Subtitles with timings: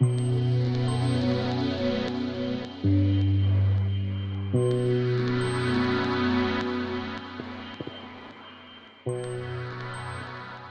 [0.00, 0.04] So,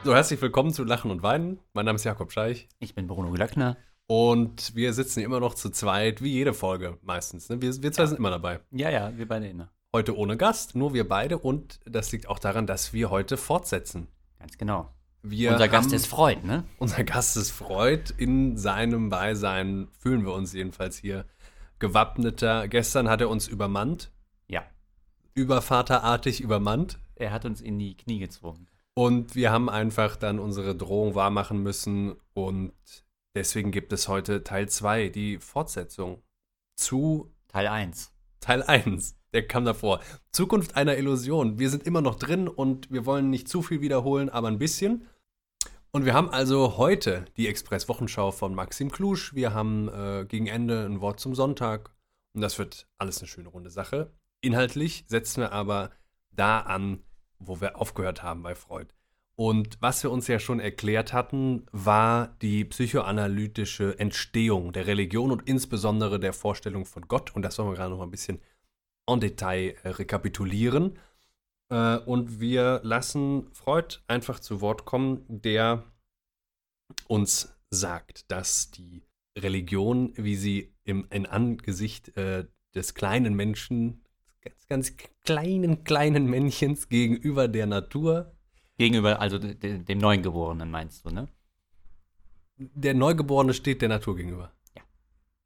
[0.05, 1.60] herzlich willkommen zu Lachen und Weinen.
[1.74, 2.70] Mein Name ist Jakob Scheich.
[2.79, 3.76] Ich bin Bruno Glöckner.
[4.05, 7.49] Und wir sitzen immer noch zu zweit, wie jede Folge meistens.
[7.49, 7.62] Ne?
[7.62, 8.07] Wir, wir zwei Ja.
[8.07, 8.62] sind immer dabei.
[8.71, 9.69] Ja, ja, wir beide immer.
[9.94, 11.37] Heute ohne Gast, nur wir beide.
[11.37, 14.07] Und das liegt auch daran, dass wir heute fortsetzen.
[14.39, 14.94] Ganz genau.
[15.29, 16.63] Wir Unser Gast haben- ist Freud, ne?
[16.80, 18.13] Unser Gast ist Freud.
[18.17, 21.26] In seinem Beisein fühlen wir uns jedenfalls hier
[21.80, 22.68] gewappneter.
[22.68, 24.12] Gestern hat er uns übermannt,
[24.48, 24.63] Ja.
[25.34, 26.99] übervaterartig übermannt.
[27.16, 28.68] Er hat uns in die Knie gezwungen.
[28.94, 32.16] Und wir haben einfach dann unsere Drohung wahrmachen müssen.
[32.34, 32.73] Und
[33.35, 36.21] deswegen gibt es heute Teil 2, die Fortsetzung
[36.76, 38.12] zu Teil 1.
[38.40, 39.16] Teil 1.
[39.34, 39.99] Der kam davor.
[40.32, 41.59] Zukunft einer Illusion.
[41.59, 45.05] Wir sind immer noch drin und wir wollen nicht zu viel wiederholen, aber ein bisschen.
[45.91, 49.34] Und wir haben also heute die Express-Wochenschau von Maxim Klusch.
[49.34, 51.91] Wir haben äh, gegen Ende ein Wort zum Sonntag.
[52.34, 54.12] Und das wird alles eine schöne runde Sache.
[54.41, 55.91] Inhaltlich setzen wir aber
[56.32, 57.04] da an,
[57.40, 58.93] wo wir aufgehört haben bei Freud.
[59.35, 65.47] Und was wir uns ja schon erklärt hatten, war die psychoanalytische Entstehung der Religion und
[65.47, 67.35] insbesondere der Vorstellung von Gott.
[67.35, 68.41] Und das wollen wir gerade noch ein bisschen
[69.08, 70.97] en Detail äh, rekapitulieren.
[71.69, 75.83] Äh, und wir lassen Freud einfach zu Wort kommen, der
[77.07, 79.03] uns sagt, dass die
[79.37, 84.03] Religion, wie sie im in Angesicht äh, des kleinen Menschen,
[84.41, 84.93] ganz, ganz
[85.23, 88.33] kleinen, kleinen Männchens gegenüber der Natur,
[88.77, 91.27] Gegenüber, also de, dem Neugeborenen meinst du, ne?
[92.57, 94.52] der Neugeborene steht der Natur gegenüber.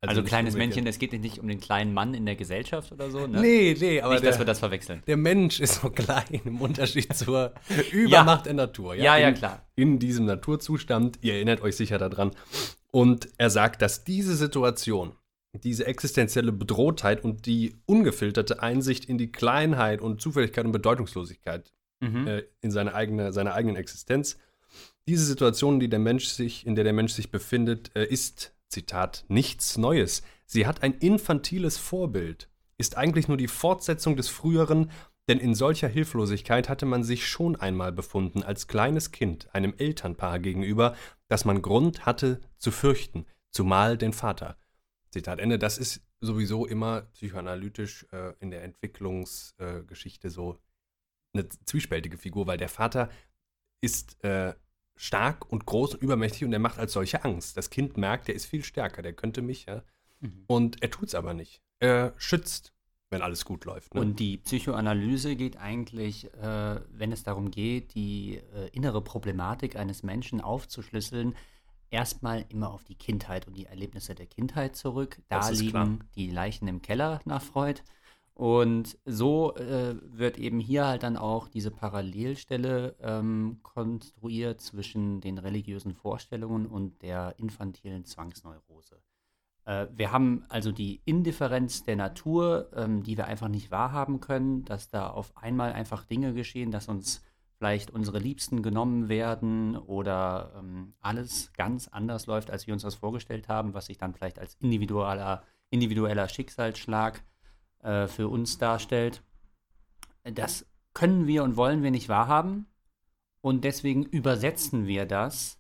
[0.04, 0.10] Ja.
[0.10, 0.56] Also, nicht kleines.
[0.56, 3.40] Männchen, es geht nicht um den kleinen Mann in der Gesellschaft oder so, ne?
[3.40, 5.04] Nee, nee, aber nicht, der, dass wir das verwechseln.
[5.06, 7.54] der Mensch ist so klein im Unterschied zur
[7.92, 8.96] Übermacht der Natur.
[8.96, 9.66] Ja, ja, in, klar.
[9.76, 12.32] In diesem Naturzustand, ihr erinnert euch sicher daran.
[12.92, 15.14] Und er sagt, dass diese Situation,
[15.54, 21.72] diese existenzielle Bedrohtheit und die ungefilterte Einsicht in die Kleinheit und Zufälligkeit und Bedeutungslosigkeit
[22.04, 22.26] Mhm.
[22.28, 24.40] äh, in seine eigene, seiner eigenen Existenz.
[25.08, 29.26] Diese Situation, die der Mensch sich, in der der Mensch sich befindet, äh, ist, Zitat,
[29.28, 30.24] nichts Neues.
[30.46, 34.92] Sie hat ein infantiles Vorbild, ist eigentlich nur die Fortsetzung des früheren,
[35.28, 40.40] denn in solcher Hilflosigkeit hatte man sich schon einmal befunden als kleines Kind einem Elternpaar
[40.40, 40.96] gegenüber,
[41.28, 44.58] das man Grund hatte zu fürchten, zumal den Vater.
[45.12, 45.60] Zitat Ende.
[45.60, 50.60] Das ist sowieso immer psychoanalytisch äh, in der Entwicklungsgeschichte äh, so
[51.34, 53.10] eine zwiespältige Figur, weil der Vater
[53.82, 54.54] ist äh,
[55.02, 57.58] stark und groß und übermächtig und er macht als solche Angst.
[57.58, 59.82] Das Kind merkt, der ist viel stärker, der könnte mich, ja.
[60.20, 60.44] Mhm.
[60.46, 61.64] Und er tut es aber nicht.
[61.80, 62.72] Er schützt,
[63.10, 63.96] wenn alles gut läuft.
[63.96, 64.02] Ne?
[64.02, 70.04] Und die Psychoanalyse geht eigentlich, äh, wenn es darum geht, die äh, innere Problematik eines
[70.04, 71.36] Menschen aufzuschlüsseln,
[71.90, 75.20] erstmal immer auf die Kindheit und die Erlebnisse der Kindheit zurück.
[75.30, 75.98] Da liegen klar.
[76.16, 77.82] die Leichen im Keller nach Freud.
[78.42, 85.38] Und so äh, wird eben hier halt dann auch diese Parallelstelle ähm, konstruiert zwischen den
[85.38, 89.00] religiösen Vorstellungen und der infantilen Zwangsneurose.
[89.66, 94.66] Äh, wir haben also die Indifferenz der Natur, ähm, die wir einfach nicht wahrhaben können,
[94.66, 97.22] dass da auf einmal einfach Dinge geschehen, dass uns
[97.60, 102.96] vielleicht unsere Liebsten genommen werden oder ähm, alles ganz anders läuft, als wir uns das
[102.96, 107.24] vorgestellt haben, was sich dann vielleicht als individueller, individueller Schicksalsschlag
[107.84, 109.24] äh, für uns darstellt.
[110.24, 112.68] Das können wir und wollen wir nicht wahrhaben
[113.42, 115.60] und deswegen übersetzen wir das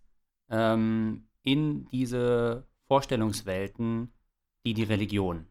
[0.49, 4.11] ähm, in diese Vorstellungswelten,
[4.65, 5.47] die die Religion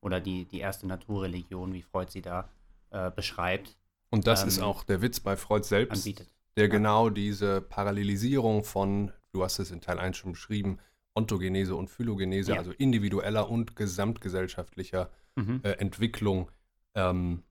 [0.00, 2.48] oder die, die erste Naturreligion, wie Freud sie da
[2.90, 3.76] äh, beschreibt,
[4.10, 6.28] Und das ähm, ist auch der Witz bei Freud selbst, anbietet.
[6.56, 6.70] der Ja.
[6.70, 10.78] genau diese Parallelisierung von, du hast es in Teil 1 schon beschrieben,
[11.14, 12.58] Ontogenese und Phylogenese, Ja.
[12.58, 15.60] also individueller und gesamtgesellschaftlicher Mhm.
[15.62, 16.50] äh, Entwicklung
[16.94, 17.42] ähm,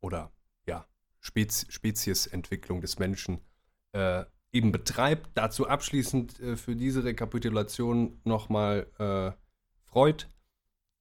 [0.00, 0.32] oder
[0.66, 0.86] ja,
[1.20, 3.40] Spez Speziesentwicklung des Menschen
[3.92, 5.30] äh, eben betreibt.
[5.34, 9.32] Dazu abschließend äh, für diese Rekapitulation nochmal äh,
[9.84, 10.26] Freud.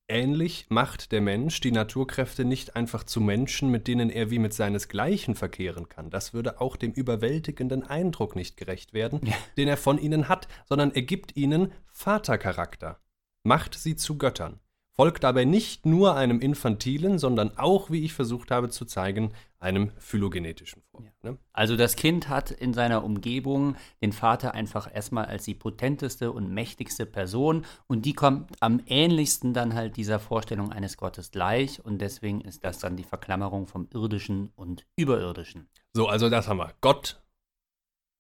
[0.10, 4.54] Ähnlich macht der Mensch die Naturkräfte nicht einfach zu Menschen, mit denen er wie mit
[4.54, 6.10] seinesgleichen verkehren kann.
[6.10, 9.34] Das würde auch dem überwältigenden Eindruck nicht gerecht werden, Ja.
[9.58, 13.00] den er von ihnen hat, sondern er gibt ihnen Vatercharakter,
[13.44, 14.60] macht sie zu Göttern,
[14.96, 19.92] folgt dabei nicht nur einem infantilen, sondern auch, wie ich versucht habe zu zeigen, einem
[19.98, 21.04] phylogenetischen vor.
[21.24, 21.38] Ne?
[21.54, 26.54] Also das Kind hat in seiner Umgebung den Vater einfach erstmal als die potenteste und
[26.54, 32.00] mächtigste Person und die kommt am ähnlichsten dann halt dieser Vorstellung eines Gottes gleich und
[32.00, 35.70] deswegen ist das dann die Verklammerung vom Irdischen und Überirdischen.
[35.94, 36.74] So, also das haben wir.
[36.82, 37.24] Gott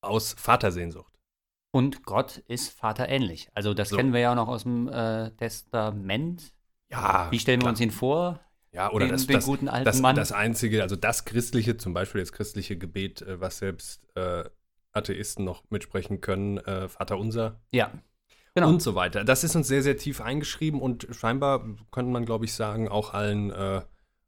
[0.02, 1.14] aus Vatersehnsucht.
[1.75, 3.50] Und Gott ist vaterähnlich.
[3.54, 3.98] Also das So.
[3.98, 6.54] kennen wir ja auch noch aus dem äh, Testament.
[6.90, 7.72] Ja, Wie stellen wir klar.
[7.72, 8.40] uns ihn vor?
[8.72, 10.16] Ja, oder den- das, den das, guten alten das, Mann?
[10.16, 14.44] das einzige, also das christliche, zum Beispiel das christliche Gebet, äh, was selbst äh,
[14.92, 17.92] Atheisten noch mitsprechen können, äh, Vater unser Ja.
[18.56, 18.70] Genau.
[18.70, 19.24] und so weiter.
[19.24, 23.14] Das ist uns sehr, sehr tief eingeschrieben und scheinbar könnte man, glaube ich, sagen, auch
[23.14, 23.82] allen, äh,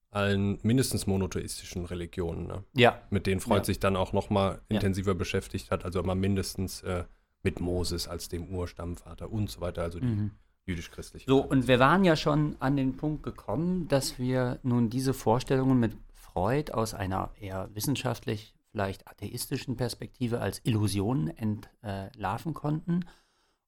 [0.10, 2.64] allen mindestens monotheistischen Religionen, ne?
[2.76, 3.02] ja.
[3.12, 3.64] mit denen Freud Ja.
[3.66, 4.76] sich dann auch noch mal Ja.
[4.76, 7.04] intensiver beschäftigt hat, also immer mindestens äh,
[7.44, 10.32] mit Moses als dem Urstammvater und so weiter, also die Mhm.
[10.66, 11.26] Jüdisch-christliche.
[11.28, 15.80] So, und wir waren ja schon an den Punkt gekommen, dass wir nun diese Vorstellungen
[15.80, 23.06] mit Freud aus einer eher wissenschaftlich, vielleicht atheistischen Perspektive als Illusionen entlarven konnten.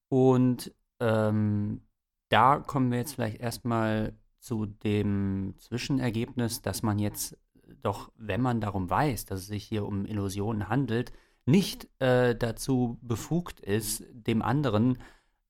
[0.09, 1.81] Und ähm,
[2.29, 7.38] da kommen wir jetzt vielleicht erstmal zu dem Zwischenergebnis, dass man jetzt
[7.81, 11.11] doch, wenn man darum weiß, dass es sich hier um Illusionen handelt,
[11.45, 14.97] nicht äh, dazu befugt ist, dem anderen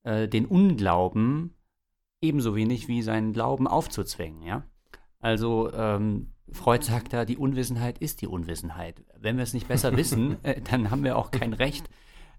[0.08, 1.54] äh, den Unglauben
[2.20, 4.64] ebenso wenig wie seinen Glauben aufzuzwängen, ja.
[5.20, 9.04] Also ähm, Freud sagt da, die Unwissenheit ist die Unwissenheit.
[9.18, 11.88] Wenn wir es nicht besser wissen, äh, dann haben wir auch kein Recht,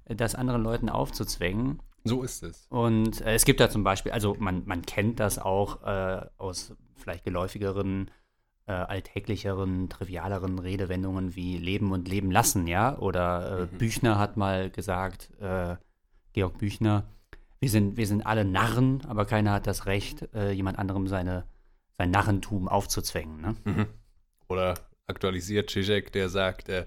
[0.06, 1.81] das anderen Leuten aufzuzwängen.
[2.04, 2.66] So ist es.
[2.69, 6.75] Und äh, es gibt da zum Beispiel, also man, man kennt das auch äh, aus
[6.95, 8.10] vielleicht geläufigeren,
[8.65, 12.98] äh, alltäglicheren, trivialeren Redewendungen wie Leben und Leben lassen, ja.
[12.98, 13.77] Oder äh, Mhm.
[13.77, 15.75] Büchner hat mal gesagt, äh,
[16.33, 17.04] Georg Büchner,
[17.59, 21.45] wir sind, wir sind alle Narren, aber keiner hat das Recht, äh, jemand anderem seine,
[21.97, 23.41] sein Narrentum aufzuzwängen.
[23.41, 23.56] Ne?
[23.65, 23.85] Mhm.
[24.47, 24.75] Oder
[25.07, 26.85] aktualisiert Zizek, der sagt, äh,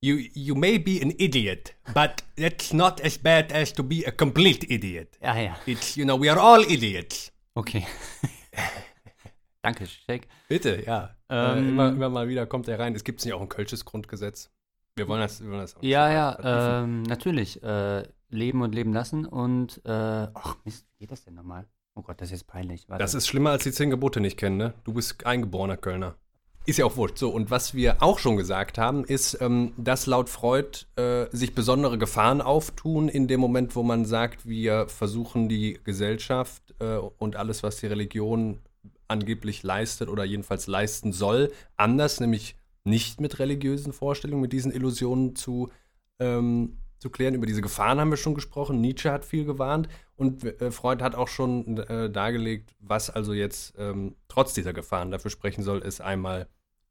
[0.00, 4.10] you, you may be an idiot, but that's not as bad as to be a
[4.12, 5.08] complete idiot.
[5.20, 7.32] Ja, ja, It's, you know, we are all idiots.
[7.54, 7.84] okay.
[9.62, 10.28] Danke, Shake.
[10.48, 11.16] Bitte, ja.
[11.28, 12.94] Ähm, äh, immer, immer mal wieder kommt er rein.
[12.94, 14.50] Es gibt nicht auch ein kölsches Grundgesetz.
[14.96, 17.62] Wir wollen das, wir wollen das Ja, ja, ähm, natürlich.
[17.62, 21.66] Äh, leben und leben lassen und, äh, ach Mist, wie geht das denn nochmal?
[21.94, 22.88] Oh Gott, das ist jetzt peinlich.
[22.88, 23.02] Warte.
[23.02, 24.74] Das ist schlimmer als die zehn Gebote nicht kennen, ne?
[24.84, 26.16] Du bist eingeborener Kölner.
[26.64, 27.16] Ist ja auch wurscht.
[27.18, 31.54] So, und was wir auch schon gesagt haben, ist, ähm, dass laut Freud äh, sich
[31.54, 37.36] besondere Gefahren auftun in dem Moment, wo man sagt, wir versuchen die Gesellschaft äh, und
[37.36, 38.58] alles, was die Religion
[39.08, 42.54] angeblich leistet oder jedenfalls leisten soll, anders, nämlich
[42.84, 45.70] nicht mit religiösen Vorstellungen, mit diesen Illusionen zu,
[46.20, 47.34] ähm, zu klären.
[47.34, 48.80] Über diese Gefahren haben wir schon gesprochen.
[48.80, 53.74] Nietzsche hat viel gewarnt und äh, Freud hat auch schon äh, dargelegt, was also jetzt
[53.78, 56.48] ähm, trotz dieser Gefahren dafür sprechen soll, ist einmal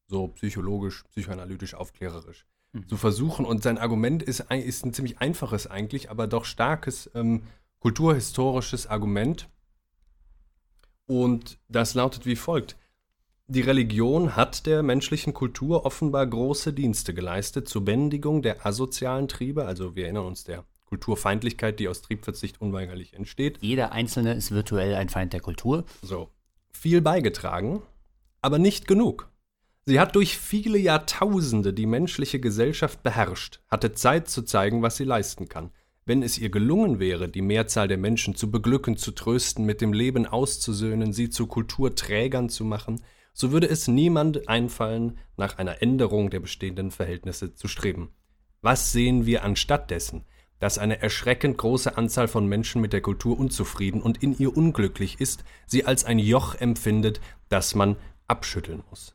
[0.07, 2.87] so psychologisch, psychoanalytisch, aufklärerisch Mhm.
[2.87, 3.45] zu versuchen.
[3.45, 7.43] Und sein Argument ist, ein- ist ein ziemlich einfaches eigentlich, aber doch starkes ähm,
[7.79, 9.49] kulturhistorisches Argument.
[11.05, 12.77] Und das lautet wie folgt.
[13.49, 19.63] Die Religion hat der menschlichen Kultur offenbar große Dienste geleistet zur Bändigung der asozialen Triebe,
[19.63, 24.95] also wir erinnern uns der Kulturfeindlichkeit, die aus Triebverzicht unweigerlich entsteht, Jeder Einzelne ist virtuell
[24.95, 25.85] ein Feind der Kultur.
[26.01, 26.29] so
[26.73, 27.81] viel beigetragen,
[28.41, 29.31] aber nicht genug.
[29.85, 35.05] Sie hat durch viele Jahrtausende die menschliche Gesellschaft beherrscht, hatte Zeit zu zeigen, was sie
[35.05, 35.71] leisten kann.
[36.05, 39.93] Wenn es ihr gelungen wäre, die Mehrzahl der Menschen zu beglücken, zu trösten, mit dem
[39.93, 43.01] Leben auszusöhnen, sie zu Kulturträgern zu machen,
[43.39, 48.09] so würde es niemand einfallen, nach einer Änderung der bestehenden Verhältnisse zu streben.
[48.63, 50.25] Was sehen wir anstattdessen?
[50.59, 55.21] Dass eine erschreckend große Anzahl von Menschen mit der Kultur unzufrieden und in ihr unglücklich
[55.21, 57.95] ist, sie als ein Joch empfindet, das man
[58.27, 59.13] abschütteln muss.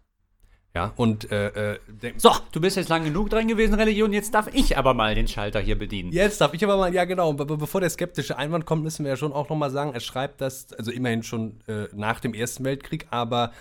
[0.75, 1.79] Ja, und äh, äh,
[2.17, 5.29] So, du bist jetzt lang genug dran gewesen, Religion, jetzt darf ich aber mal den
[5.29, 6.13] Schalter hier bedienen.
[6.13, 9.11] Jetzt darf ich aber mal, ja genau, be- bevor der skeptische Einwand kommt, müssen wir
[9.11, 12.65] ja schon auch nochmal sagen, er schreibt das, also immerhin schon äh, nach dem Ersten
[12.65, 13.53] Weltkrieg, aber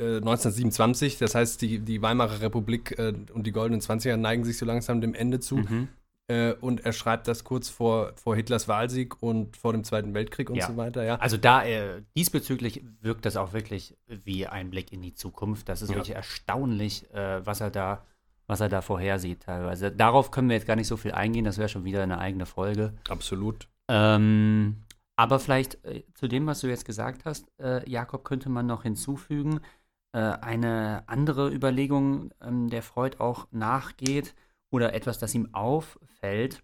[0.00, 4.58] äh, 1927, das heißt, die, die Weimarer Republik äh, und die goldenen 20er neigen sich
[4.58, 5.56] so langsam dem Ende zu.
[5.56, 5.88] Mhm.
[6.30, 10.50] Äh, und er schreibt das kurz vor, vor Hitlers Wahlsieg und vor dem Zweiten Weltkrieg
[10.50, 10.66] und Ja.
[10.66, 11.16] so weiter, ja.
[11.16, 15.68] Also da äh, diesbezüglich wirkt das auch wirklich wie ein Blick in die Zukunft.
[15.70, 15.96] Das ist Ja.
[15.96, 18.04] wirklich erstaunlich, äh, was er da,
[18.46, 19.90] was er da vorhersieht teilweise.
[19.90, 22.44] Darauf können wir jetzt gar nicht so viel eingehen, das wäre schon wieder eine eigene
[22.46, 22.92] Folge.
[23.08, 23.66] Absolut.
[23.90, 24.76] Ähm,
[25.16, 28.82] aber vielleicht äh, zu dem, was du jetzt gesagt hast, äh, Jakob, könnte man noch
[28.82, 29.60] hinzufügen, äh,
[30.16, 34.34] eine andere Überlegung, ähm, der Freud auch nachgeht
[34.70, 36.62] oder etwas, das ihm auffällt,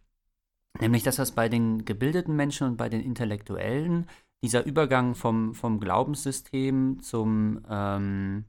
[0.80, 4.06] nämlich dass das bei den gebildeten Menschen und bei den Intellektuellen
[4.42, 8.44] dieser Übergang vom, vom Glaubenssystem zum ähm,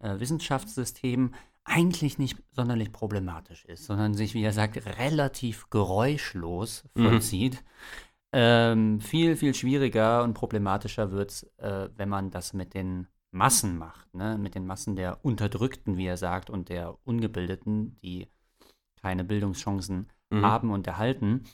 [0.00, 1.34] äh, Wissenschaftssystem
[1.64, 7.02] eigentlich nicht sonderlich problematisch ist, sondern sich, wie er sagt, relativ geräuschlos Mhm.
[7.02, 7.64] vollzieht.
[8.32, 13.76] Ähm, viel, viel schwieriger und problematischer wird es, äh, wenn man das mit den Massen
[13.76, 14.38] macht, ne?
[14.38, 18.28] mit den Massen der Unterdrückten, wie er sagt, und der Ungebildeten, die
[19.00, 20.44] keine Bildungschancen mhm.
[20.44, 21.44] haben und erhalten,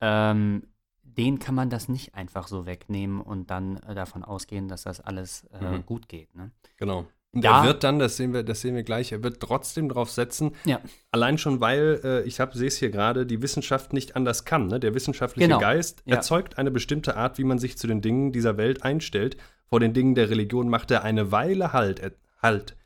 [0.00, 0.64] ähm,
[1.02, 5.00] den kann man das nicht einfach so wegnehmen und dann äh, davon ausgehen, dass das
[5.00, 5.86] alles äh, mhm.
[5.86, 6.34] gut geht.
[6.34, 6.50] Ne?
[6.78, 7.06] Genau.
[7.34, 7.62] Und ja.
[7.62, 10.54] er wird dann, das sehen wir, das sehen wir gleich, er wird trotzdem darauf setzen,
[10.64, 10.80] ja.
[11.12, 14.66] allein schon, weil, äh, ich sehe es hier gerade, die Wissenschaft nicht anders kann.
[14.66, 14.78] Ne?
[14.78, 15.58] Der wissenschaftliche genau.
[15.58, 16.16] Geist ja.
[16.16, 19.38] erzeugt eine bestimmte Art, wie man sich zu den Dingen dieser Welt einstellt.
[19.72, 21.98] Vor den Dingen der Religion macht er eine Weile Halt.
[21.98, 22.12] Er,
[22.42, 22.76] halt.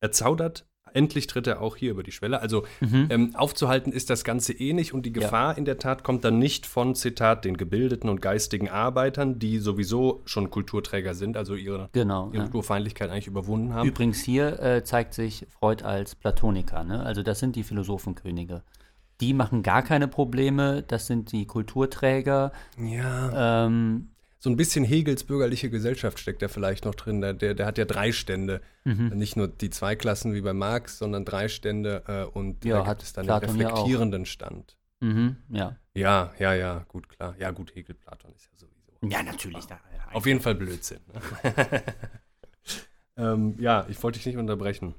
[0.00, 2.40] Er zaudert endlich tritt er auch hier über die Schwelle.
[2.40, 3.08] Also mhm.
[3.10, 5.58] ähm, aufzuhalten ist das Ganze eh nicht und die Gefahr ja.
[5.58, 10.22] in der Tat kommt dann nicht von, Zitat, den gebildeten und geistigen Arbeitern, die sowieso
[10.24, 12.42] schon Kulturträger sind, also ihre, genau, ihre ja.
[12.44, 13.88] Kulturfeindlichkeit eigentlich überwunden haben.
[13.88, 17.04] Übrigens hier äh, zeigt sich Freud als Platoniker, ne?
[17.04, 18.62] also das sind die Philosophenkönige.
[19.20, 22.52] Die machen gar keine Probleme, das sind die Kulturträger.
[22.78, 23.66] Ja.
[23.66, 24.10] Ähm,
[24.44, 27.22] so ein bisschen Hegels bürgerliche Gesellschaft steckt da vielleicht noch drin.
[27.22, 28.60] Der, der, der hat ja drei Stände.
[28.84, 29.08] Mhm.
[29.14, 32.90] Nicht nur die zwei Klassen wie bei Marx, sondern drei Stände äh, und ja, da
[32.90, 34.76] gibt es dann Platon den reflektierenden Stand.
[35.00, 35.78] Mhm, ja.
[35.94, 37.34] Ja, ja, ja, gut, klar.
[37.38, 38.92] Ja, gut, Hegel, Platon ist ja sowieso.
[39.16, 39.64] Ja, natürlich.
[39.64, 41.00] Da, ja, Auf jeden Fall Blödsinn.
[41.14, 41.82] Ne?
[43.16, 44.94] ähm, ja, ich wollte dich nicht unterbrechen.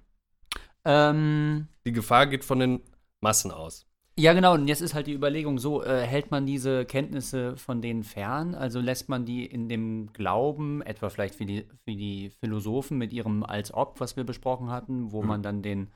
[0.86, 2.82] Ähm, die Gefahr geht von den
[3.22, 3.86] Massen aus.
[4.18, 4.54] Ja, genau.
[4.54, 8.56] Und jetzt ist halt die Überlegung so, äh, hält man diese Kenntnisse von denen fern?
[8.56, 13.12] Also lässt man die in dem Glauben, etwa vielleicht für die, für die Philosophen mit
[13.12, 15.28] ihrem Als-Ob, was wir besprochen hatten, wo mhm.
[15.28, 15.92] man dann den,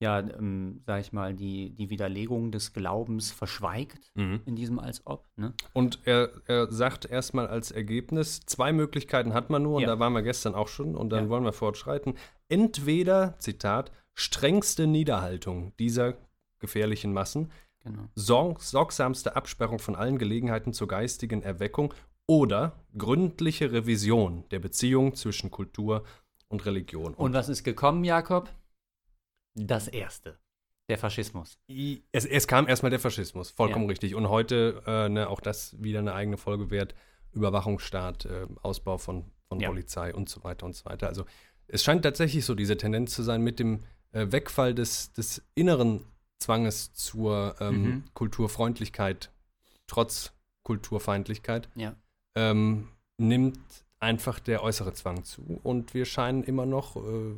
[0.00, 4.40] ja, ähm, sag ich mal, die, die Widerlegung des Glaubens verschweigt mhm.
[4.44, 5.28] in diesem Als-Ob.
[5.36, 5.54] Ne?
[5.72, 9.88] Und er, er sagt erstmal als Ergebnis, zwei Möglichkeiten hat man nur, und ja.
[9.88, 11.30] da waren wir gestern auch schon, und dann ja.
[11.30, 12.14] wollen wir fortschreiten.
[12.48, 16.14] Entweder, Zitat, strengste Niederhaltung dieser
[16.66, 18.08] gefährlichen Massen, genau.
[18.14, 21.94] sorg sorgsamste Absperrung von allen Gelegenheiten zur geistigen Erweckung
[22.26, 26.04] oder gründliche Revision der Beziehung zwischen Kultur
[26.48, 27.14] und Religion.
[27.14, 28.52] Und, und was ist gekommen, Jakob?
[29.54, 30.38] Das Erste.
[30.88, 31.58] Der Faschismus.
[32.12, 33.90] Es, es kam erstmal der Faschismus, vollkommen ja.
[33.90, 34.14] richtig.
[34.14, 36.94] Und heute, äh, ne, auch das wieder eine eigene Folge wert,
[37.32, 39.68] Überwachungsstaat, äh, Ausbau von, von ja.
[39.68, 41.08] Polizei und so weiter und so weiter.
[41.08, 41.24] Also
[41.66, 43.82] es scheint tatsächlich so diese Tendenz zu sein mit dem
[44.12, 46.04] äh, Wegfall des, des inneren
[46.38, 48.04] Zwanges zur ähm, mhm.
[48.14, 49.30] Kulturfreundlichkeit,
[49.86, 51.96] trotz Kulturfeindlichkeit, ja.
[52.34, 52.88] ähm,
[53.18, 53.58] nimmt
[53.98, 55.60] einfach der äußere Zwang zu.
[55.62, 57.34] Und wir scheinen immer noch, äh,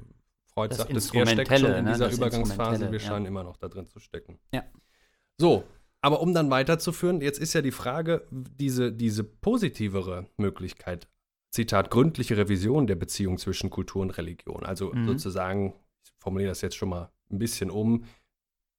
[0.52, 1.93] Freud das sagt, das steckt schon in ne?
[1.93, 3.28] dieser Übergangsphase, wir scheinen ja.
[3.28, 4.38] immer noch da drin zu stecken.
[4.52, 4.64] Ja.
[5.38, 5.64] So,
[6.00, 11.09] aber um dann weiterzuführen, jetzt ist ja die Frage, diese, diese positivere Möglichkeit,
[11.50, 14.64] Zitat, gründliche Revision der Beziehung zwischen Kultur und Religion.
[14.64, 15.07] Also mhm.
[15.07, 15.75] sozusagen,
[16.05, 18.05] ich formuliere das jetzt schon mal ein bisschen um,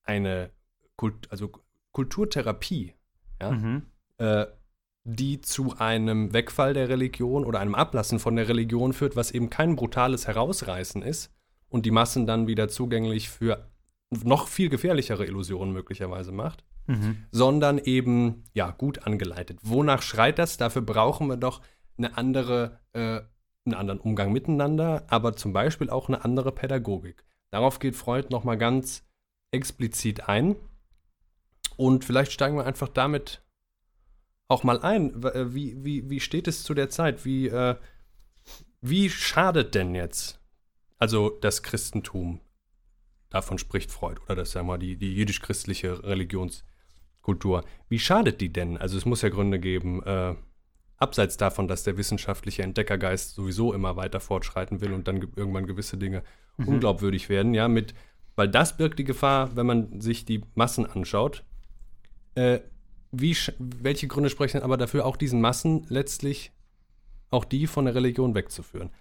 [0.09, 0.49] eine
[0.95, 1.51] Kult, also
[1.91, 2.95] Kulturtherapie,
[3.41, 3.83] ja, mhm.
[4.17, 4.47] äh,
[5.03, 9.49] die zu einem Wegfall der Religion oder einem Ablassen von der Religion führt, was eben
[9.49, 11.31] kein brutales Herausreißen ist
[11.69, 13.69] und die Massen dann wieder zugänglich für
[14.11, 17.25] noch viel gefährlichere Illusionen möglicherweise macht, mhm.
[17.31, 19.59] sondern eben ja gut angeleitet.
[19.61, 20.57] Wonach schreit das?
[20.57, 21.61] Dafür brauchen wir doch
[21.97, 23.21] eine andere, äh,
[23.65, 27.23] einen anderen Umgang miteinander, aber zum Beispiel auch eine andere Pädagogik.
[27.51, 29.08] Darauf geht Freud noch mal ganz
[29.51, 30.55] explizit ein.
[31.77, 33.41] Und vielleicht steigen wir einfach damit
[34.47, 35.23] auch mal ein.
[35.23, 37.25] Äh, wie, wie, wie steht es zu der Zeit?
[37.25, 37.75] Wie, äh,
[38.81, 40.39] wie schadet denn jetzt,
[40.97, 42.41] also das Christentum,
[43.29, 48.51] davon spricht Freud, oder das ist ja mal die, die jüdisch-christliche Religionskultur, wie schadet die
[48.51, 48.77] denn?
[48.77, 50.35] Also es muss ja Gründe geben, äh,
[50.97, 55.97] abseits davon, dass der wissenschaftliche Entdeckergeist sowieso immer weiter fortschreiten will und dann irgendwann gewisse
[55.97, 56.23] Dinge
[56.57, 56.67] mhm.
[56.67, 57.93] unglaubwürdig werden, ja, mit
[58.39, 61.43] weil das birgt die Gefahr, wenn man sich die Massen anschaut.
[62.35, 62.59] Äh,
[63.11, 66.53] wie, welche Gründe sprechen aber dafür, auch diesen Massen letztlich
[67.31, 68.91] auch die von der Religion wegzuführen?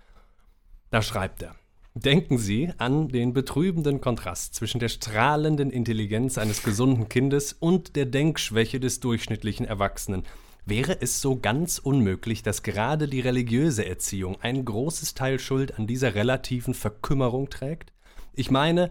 [0.90, 1.54] Da schreibt er.
[1.94, 8.06] Denken Sie an den betrübenden Kontrast zwischen der strahlenden Intelligenz eines gesunden Kindes und der
[8.06, 10.24] Denkschwäche des durchschnittlichen Erwachsenen.
[10.66, 15.86] Wäre es so ganz unmöglich, dass gerade die religiöse Erziehung ein großes Teil Schuld an
[15.86, 17.92] dieser relativen Verkümmerung trägt?
[18.34, 18.90] Ich meine,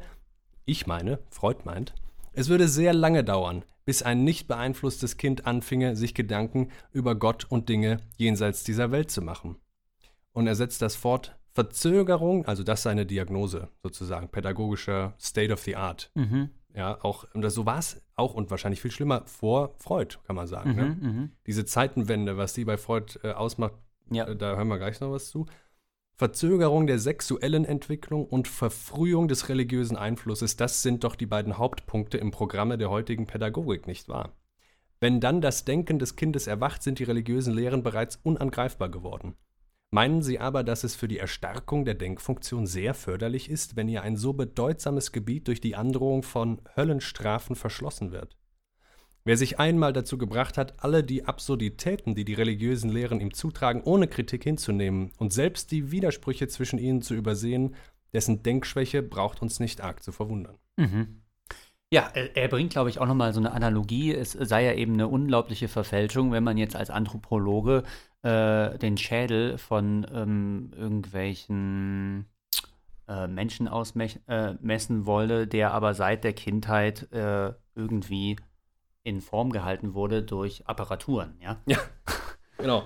[0.67, 1.95] ich meine, Freud meint,
[2.33, 7.45] es würde sehr lange dauern, bis ein nicht beeinflusstes Kind anfinge, sich Gedanken über Gott
[7.49, 9.55] und Dinge jenseits dieser Welt zu machen.
[10.33, 15.61] Und er setzt das fort, Verzögerung, also das ist seine Diagnose sozusagen, pädagogischer State of
[15.61, 16.11] the Art.
[16.13, 16.51] Mhm.
[16.75, 20.45] Ja, auch, und so war es auch und wahrscheinlich viel schlimmer vor Freud, kann man
[20.45, 20.71] sagen.
[20.71, 20.85] Mhm, ne?
[20.85, 21.31] Mhm.
[21.47, 23.73] Diese Zeitenwende, was die bei Freud äh, ausmacht,
[24.11, 24.27] ja.
[24.27, 25.47] äh, da hören wir gleich noch was zu.
[26.19, 32.17] Verzögerung der sexuellen Entwicklung und Verfrühung des religiösen Einflusses, das sind doch die beiden Hauptpunkte
[32.17, 34.35] im Programme der heutigen Pädagogik, nicht wahr?
[34.99, 39.35] Wenn dann das Denken des Kindes erwacht, sind die religiösen Lehren bereits unangreifbar geworden.
[39.91, 44.01] Meinen Sie aber, dass es für die Erstarkung der Denkfunktion sehr förderlich ist, wenn ihr
[44.01, 48.35] ein so bedeutsames Gebiet durch die Androhung von Höllenstrafen verschlossen wird?
[49.27, 53.81] Wer sich einmal dazu gebracht hat, alle die Absurditäten, die die religiösen Lehren ihm zutragen,
[53.83, 57.75] ohne Kritik hinzunehmen und selbst die Widersprüche zwischen ihnen zu übersehen,
[58.13, 60.55] dessen Denkschwäche braucht uns nicht arg zu verwundern.
[60.77, 61.23] Mhm.
[61.91, 64.15] Ja, er bringt, glaube ich, auch nochmal so eine Analogie.
[64.15, 67.83] Es sei ja eben eine unglaubliche Verfälschung, wenn man jetzt als Anthropologe
[68.21, 72.27] äh, den Schädel von ähm, irgendwelchen
[73.09, 74.21] äh, Menschen ausmessen
[75.01, 78.37] äh, wolle, der aber seit der Kindheit äh, irgendwie
[79.07, 81.61] in Form gehalten wurde durch Apparaturen, ja?
[81.65, 81.77] Ja,
[82.57, 82.83] genau.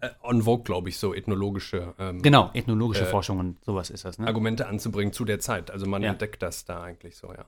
[0.00, 1.94] Äh, on vogue, glaube ich, so ethnologische.
[1.98, 4.26] Ähm, genau, ethnologische äh, Forschung und sowas ist das, ne?
[4.26, 5.70] Argumente anzubringen zu der Zeit.
[5.70, 6.10] Also man ja.
[6.10, 7.44] entdeckt das da eigentlich so, ja.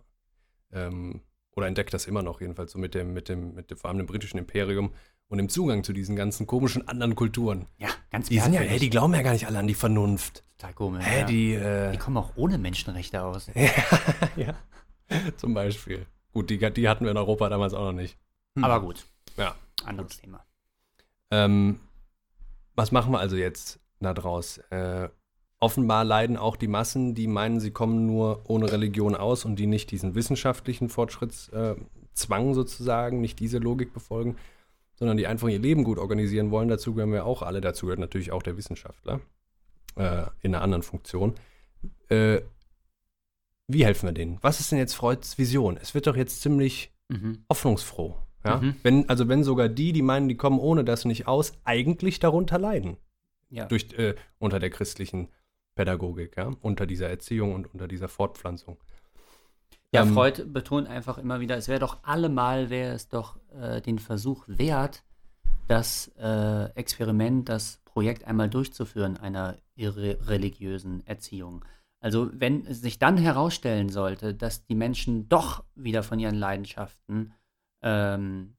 [0.73, 1.23] Ähm,
[1.57, 3.99] oder entdeckt das immer noch, jedenfalls so mit dem, mit dem, mit dem, vor allem
[3.99, 4.93] dem britischen Imperium
[5.26, 7.67] und dem Zugang zu diesen ganzen komischen anderen Kulturen.
[7.79, 10.45] Ja, ganz Die sind ja, hey, die glauben ja gar nicht alle an die Vernunft.
[10.59, 11.05] Total komisch.
[11.05, 11.26] Hä, ja.
[11.26, 13.50] die, äh, die kommen auch ohne Menschenrechte aus.
[14.37, 14.55] ja,
[15.37, 16.07] zum Beispiel.
[16.32, 18.18] Gut, die, die hatten wir in Europa damals auch noch nicht.
[18.54, 18.64] Hm.
[18.64, 19.04] Aber gut.
[19.36, 19.54] Ja.
[19.84, 20.44] Anderes Thema.
[21.30, 21.80] Ähm,
[22.74, 24.58] was machen wir also jetzt da draus?
[24.70, 25.08] Äh,
[25.60, 29.66] offenbar leiden auch die Massen, die meinen, sie kommen nur ohne Religion aus und die
[29.66, 34.36] nicht diesen wissenschaftlichen Fortschrittszwang äh, sozusagen, nicht diese Logik befolgen,
[34.94, 36.68] sondern die einfach ihr Leben gut organisieren wollen.
[36.68, 37.60] Dazu gehören wir auch alle.
[37.60, 39.20] Dazu gehört natürlich auch der Wissenschaftler
[39.96, 41.34] äh, in einer anderen Funktion.
[42.08, 42.42] Äh,
[43.69, 44.38] wie helfen wir denen?
[44.40, 45.78] Was ist denn jetzt Freuds Vision?
[45.81, 47.45] Es wird doch jetzt ziemlich mhm.
[47.49, 48.16] hoffnungsfroh.
[48.45, 48.57] Ja?
[48.59, 48.76] Mhm.
[48.83, 52.59] Wenn, also wenn sogar die, die meinen, die kommen ohne das nicht aus, eigentlich darunter
[52.59, 52.97] leiden.
[53.50, 53.66] Ja.
[53.66, 55.28] Durch, äh, unter der christlichen
[55.75, 58.78] Pädagogik, ja, unter dieser Erziehung und unter dieser Fortpflanzung.
[59.95, 63.81] Ja, ähm, Freud betont einfach immer wieder, es wäre doch allemal, wäre es doch äh,
[63.83, 65.04] den Versuch wert,
[65.69, 71.64] das äh, Experiment, das Projekt einmal durchzuführen, einer irreligiösen Erziehung.
[72.02, 77.32] Also wenn es sich dann herausstellen sollte, dass die Menschen doch wieder von ihren Leidenschaften
[77.80, 78.56] ähm,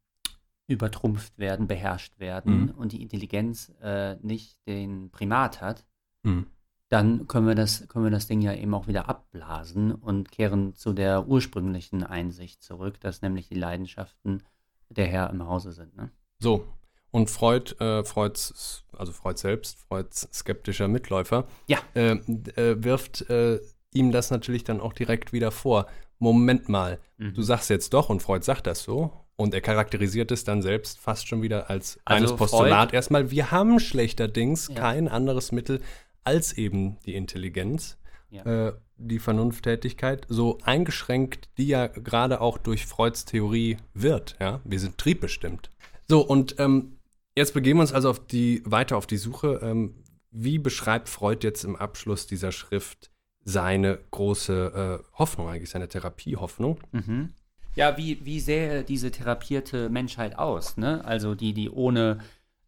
[0.68, 2.72] übertrumpft werden, beherrscht werden mhm.
[2.72, 5.86] und die Intelligenz äh, nicht den Primat hat,
[6.24, 6.48] mhm
[6.94, 10.76] dann können wir, das, können wir das Ding ja eben auch wieder abblasen und kehren
[10.76, 14.44] zu der ursprünglichen Einsicht zurück, dass nämlich die Leidenschaften
[14.90, 15.98] der Herr im Hause sind.
[15.98, 16.12] Ne?
[16.38, 16.68] So,
[17.14, 21.78] und Freud, äh, Freuds, also Freud selbst, Freuds skeptischer Mitläufer, ja.
[21.94, 22.14] äh,
[22.56, 23.60] äh, wirft äh,
[23.94, 25.86] ihm das natürlich dann auch direkt wieder vor.
[26.18, 27.36] Moment mal, mhm.
[27.36, 31.00] du sagst jetzt doch, und Freud sagt das so, und er charakterisiert es dann selbst
[31.00, 32.90] fast schon wieder als also Postulat.
[32.90, 34.76] Freud, Erstmal, wir haben schlechterdings ja.
[34.76, 35.82] kein anderes Mittel
[36.24, 37.98] als eben die Intelligenz,
[38.32, 38.70] ja.
[38.70, 44.36] äh, die Vernunfttätigkeit, so eingeschränkt die ja gerade auch durch Freuds Theorie wird.
[44.40, 44.62] Ja?
[44.64, 45.70] Wir sind triebbestimmt.
[46.08, 46.98] So, und ähm,
[47.36, 49.60] jetzt begeben wir uns also auf die, weiter auf die Suche.
[49.64, 49.96] Ähm,
[50.32, 53.12] wie beschreibt Freud jetzt im Abschluss dieser Schrift
[53.44, 56.80] seine große äh, Hoffnung, eigentlich seine Therapiehoffnung?
[56.92, 57.30] Mhm.
[57.76, 60.78] Ja, wie, wie sähe diese therapierte Menschheit aus?
[60.78, 61.04] Ne?
[61.06, 62.20] Also die, die ohne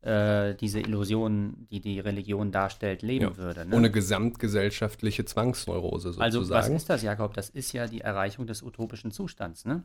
[0.01, 3.65] äh, diese Illusion, die die Religion darstellt, leben ja, würde.
[3.65, 3.75] Ne?
[3.75, 6.23] Ohne gesamtgesellschaftliche Zwangsneurose sozusagen.
[6.23, 7.33] Also was ist das, Jakob?
[7.33, 9.83] Das ist ja die Erreichung des utopischen Zustands, ne?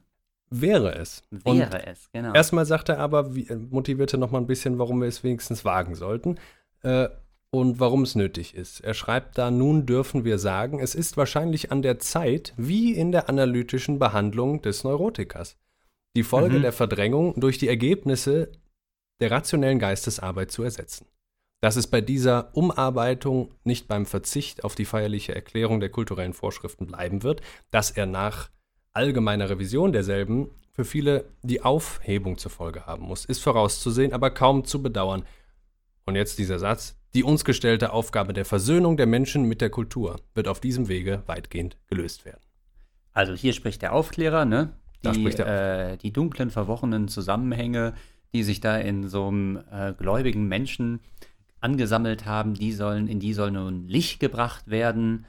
[0.50, 1.22] Wäre es.
[1.30, 2.34] Wäre Und es, genau.
[2.34, 5.94] Erstmal sagt er aber, wie, motivierte noch mal ein bisschen, warum wir es wenigstens wagen
[5.94, 6.38] sollten.
[6.82, 7.08] Äh,
[7.52, 8.80] und warum es nötig ist.
[8.80, 13.10] Er schreibt da, nun dürfen wir sagen, es ist wahrscheinlich an der Zeit, wie in
[13.10, 15.56] der analytischen Behandlung des Neurotikers.
[16.16, 16.62] Die Folge mhm.
[16.62, 18.52] der Verdrängung durch die Ergebnisse
[19.20, 21.06] der rationellen Geistesarbeit zu ersetzen.
[21.60, 26.86] Dass es bei dieser Umarbeitung nicht beim Verzicht auf die feierliche Erklärung der kulturellen Vorschriften
[26.86, 28.48] bleiben wird, dass er nach
[29.00, 34.64] allgemeiner Revision derselben für viele die Aufhebung zur Folge haben muss, ist vorauszusehen, aber kaum
[34.64, 35.24] zu bedauern.
[36.06, 40.20] Und jetzt dieser Satz, die uns gestellte Aufgabe der Versöhnung der Menschen mit der Kultur
[40.34, 42.40] wird auf diesem Wege weitgehend gelöst werden.
[43.12, 44.70] Also hier spricht der Aufklärer, ne?
[45.02, 47.94] Die, äh, die dunklen, verworrenen Zusammenhänge
[48.32, 51.00] die sich da in so einem äh, gläubigen Menschen
[51.60, 55.26] angesammelt haben, die sollen, in die soll nun Licht gebracht werden.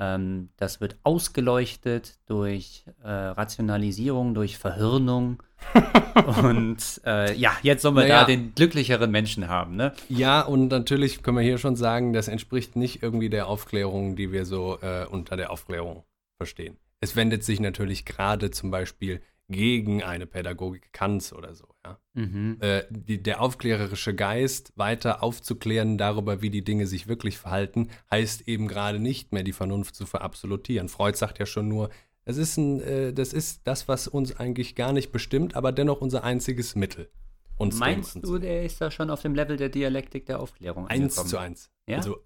[0.00, 5.42] Ähm, das wird ausgeleuchtet durch äh, Rationalisierung, durch Verhirnung.
[6.42, 8.20] und äh, ja, jetzt sollen wir naja.
[8.20, 9.92] da den glücklicheren Menschen haben, ne?
[10.08, 14.32] Ja, und natürlich können wir hier schon sagen, das entspricht nicht irgendwie der Aufklärung, die
[14.32, 16.04] wir so äh, unter der Aufklärung
[16.38, 16.78] verstehen.
[17.00, 21.66] Es wendet sich natürlich gerade zum Beispiel gegen eine Pädagogik Kants oder so.
[21.84, 21.98] Ja?
[22.14, 22.58] Mhm.
[22.60, 28.48] Äh, die, der aufklärerische Geist, weiter aufzuklären darüber, wie die Dinge sich wirklich verhalten, heißt
[28.48, 30.88] eben gerade nicht mehr die Vernunft zu verabsolutieren.
[30.88, 31.90] Freud sagt ja schon nur,
[32.24, 36.00] es ist ein, äh, das ist das, was uns eigentlich gar nicht bestimmt, aber dennoch
[36.00, 37.10] unser einziges Mittel.
[37.56, 41.14] Uns Meinst du, der ist da schon auf dem Level der Dialektik der Aufklärung Eins
[41.14, 41.70] zu eins.
[41.86, 41.98] Ja?
[41.98, 42.18] Also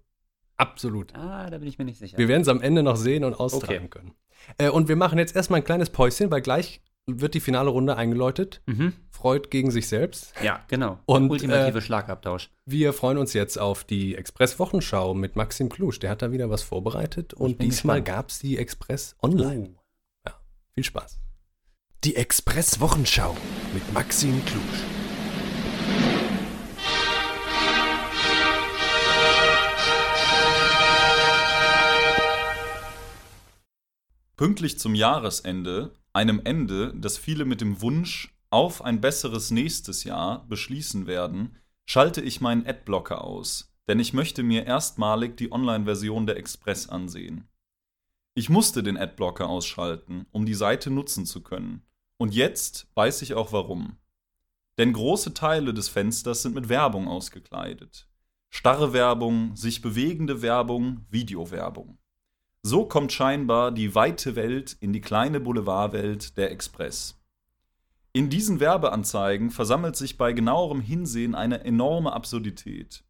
[0.55, 1.13] absolut.
[1.13, 2.17] Ah, da bin ich mir nicht sicher.
[2.17, 3.87] Wir werden es am Ende noch sehen und austragen okay.
[3.89, 4.13] können.
[4.57, 7.95] Äh, und wir machen jetzt erstmal ein kleines Päuschen, weil gleich wird die finale Runde
[7.97, 8.61] eingeläutet.
[8.65, 8.93] Mhm.
[9.09, 10.33] Freud gegen sich selbst.
[10.43, 10.99] Ja, genau.
[11.05, 12.49] Und, Ultimative äh, Schlagabtausch.
[12.65, 15.99] Wir freuen uns jetzt auf die Express-Wochenschau mit Maxim Klusch.
[15.99, 19.75] Der hat da wieder was vorbereitet und diesmal gab es die Express online.
[20.27, 20.33] Ja,
[20.73, 21.19] viel Spaß.
[22.03, 23.35] Die Express-Wochenschau
[23.73, 25.04] mit Maxim Klusch.
[34.35, 40.45] Pünktlich zum Jahresende, einem Ende, das viele mit dem Wunsch auf ein besseres nächstes Jahr
[40.47, 46.37] beschließen werden, schalte ich meinen Adblocker aus, denn ich möchte mir erstmalig die Online-Version der
[46.37, 47.47] Express ansehen.
[48.33, 51.83] Ich musste den Adblocker ausschalten, um die Seite nutzen zu können.
[52.17, 53.97] Und jetzt weiß ich auch warum.
[54.77, 58.09] Denn große Teile des Fensters sind mit Werbung ausgekleidet.
[58.49, 61.97] Starre Werbung, sich bewegende Werbung, Videowerbung.
[62.67, 67.21] So kommt scheinbar die weite Welt in die kleine Boulevardwelt der Express.
[68.11, 73.03] In diesen Werbeanzeigen versammelt sich bei genauerem Hinsehen eine enorme Absurdität.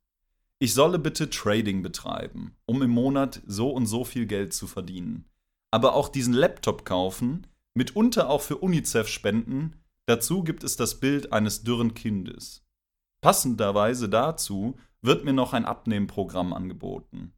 [0.59, 5.23] Ich solle bitte Trading betreiben, um im Monat so und so viel Geld zu verdienen.
[5.71, 11.31] Aber auch diesen Laptop kaufen, mitunter auch für UNICEF spenden, dazu gibt es das Bild
[11.31, 12.65] eines dürren Kindes.
[13.21, 17.31] Passenderweise dazu wird mir noch ein Abnehmprogramm angeboten.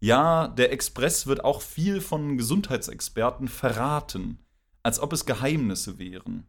[0.00, 4.38] Ja, der Express wird auch viel von Gesundheitsexperten verraten,
[4.82, 6.46] als ob es Geheimnisse wären.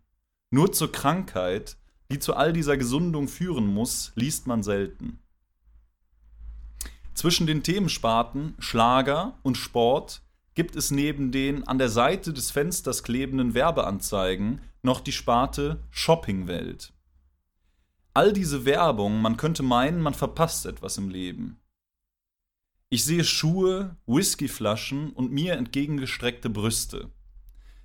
[0.51, 1.77] Nur zur Krankheit,
[2.11, 5.19] die zu all dieser Gesundung führen muss, liest man selten.
[7.13, 10.21] Zwischen den Themensparten Schlager und Sport
[10.53, 16.93] gibt es neben den an der Seite des Fensters klebenden Werbeanzeigen noch die Sparte Shoppingwelt.
[18.13, 21.59] All diese Werbung, man könnte meinen, man verpasst etwas im Leben.
[22.89, 27.11] Ich sehe Schuhe, Whiskyflaschen und mir entgegengestreckte Brüste.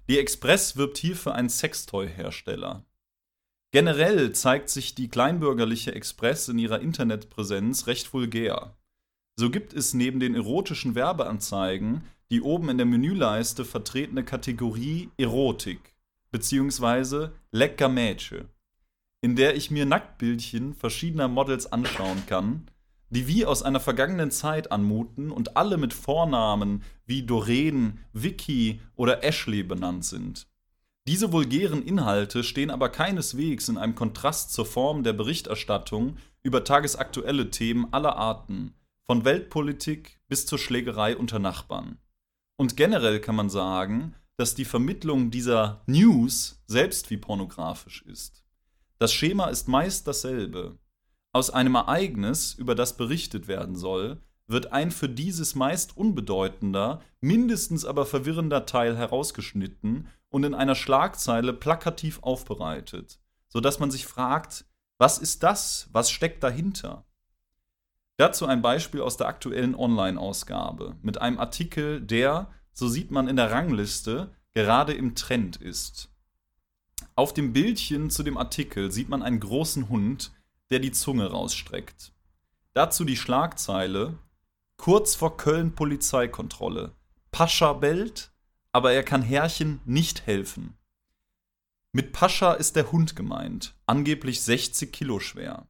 [0.08, 2.84] Die Express wirbt hier für einen Sextoy-Hersteller.
[3.72, 8.76] Generell zeigt sich die kleinbürgerliche Express in ihrer Internetpräsenz recht vulgär.
[9.34, 15.94] So gibt es neben den erotischen Werbeanzeigen die oben in der Menüleiste vertretene Kategorie Erotik
[16.30, 17.28] bzw.
[17.50, 18.46] Lecker Mädche,
[19.20, 22.70] in der ich mir Nacktbildchen verschiedener Models anschauen kann,
[23.12, 29.22] die wie aus einer vergangenen Zeit anmuten und alle mit Vornamen wie Doreen, Vicky oder
[29.22, 30.46] Ashley benannt sind.
[31.06, 37.50] Diese vulgären Inhalte stehen aber keineswegs in einem Kontrast zur Form der Berichterstattung über tagesaktuelle
[37.50, 41.98] Themen aller Arten, von Weltpolitik bis zur Schlägerei unter Nachbarn.
[42.56, 48.42] Und generell kann man sagen, dass die Vermittlung dieser News selbst wie pornografisch ist.
[48.98, 50.78] Das Schema ist meist dasselbe.
[51.32, 57.86] Aus einem Ereignis, über das berichtet werden soll, wird ein für dieses meist unbedeutender, mindestens
[57.86, 63.18] aber verwirrender Teil herausgeschnitten und in einer Schlagzeile plakativ aufbereitet,
[63.48, 64.66] sodass man sich fragt,
[64.98, 65.88] was ist das?
[65.92, 67.06] Was steckt dahinter?
[68.18, 73.36] Dazu ein Beispiel aus der aktuellen Online-Ausgabe mit einem Artikel, der, so sieht man in
[73.36, 76.10] der Rangliste, gerade im Trend ist.
[77.14, 80.30] Auf dem Bildchen zu dem Artikel sieht man einen großen Hund,
[80.72, 82.12] der die Zunge rausstreckt.
[82.74, 84.18] Dazu die Schlagzeile:
[84.76, 86.92] Kurz vor Köln Polizeikontrolle.
[87.30, 88.32] Pascha bellt,
[88.72, 90.76] aber er kann Herrchen nicht helfen.
[91.92, 95.66] Mit Pascha ist der Hund gemeint, angeblich 60 Kilo schwer.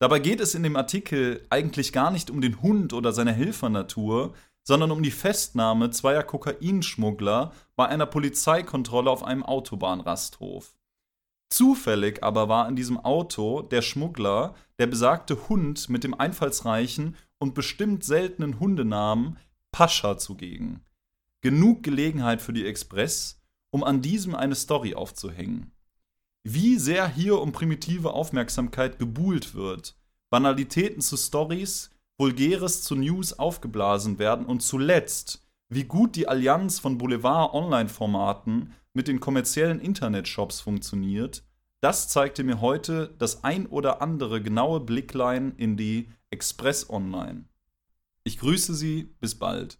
[0.00, 4.34] Dabei geht es in dem Artikel eigentlich gar nicht um den Hund oder seine Helfernatur,
[4.64, 10.74] sondern um die Festnahme zweier Kokainschmuggler bei einer Polizeikontrolle auf einem Autobahnrasthof.
[11.54, 17.54] Zufällig aber war in diesem Auto der Schmuggler der besagte Hund mit dem einfallsreichen und
[17.54, 19.38] bestimmt seltenen Hundenamen
[19.70, 20.84] Pascha zugegen.
[21.42, 23.40] Genug Gelegenheit für die Express,
[23.70, 25.70] um an diesem eine Story aufzuhängen.
[26.42, 29.96] Wie sehr hier um primitive Aufmerksamkeit gebuhlt wird,
[30.30, 36.98] Banalitäten zu Stories, Vulgäres zu News aufgeblasen werden und zuletzt, wie gut die Allianz von
[36.98, 41.44] Boulevard-Online-Formaten mit den kommerziellen Internetshops funktioniert,
[41.80, 47.44] das zeigte mir heute das ein oder andere genaue Blicklein in die Express Online.
[48.24, 49.78] Ich grüße Sie, bis bald.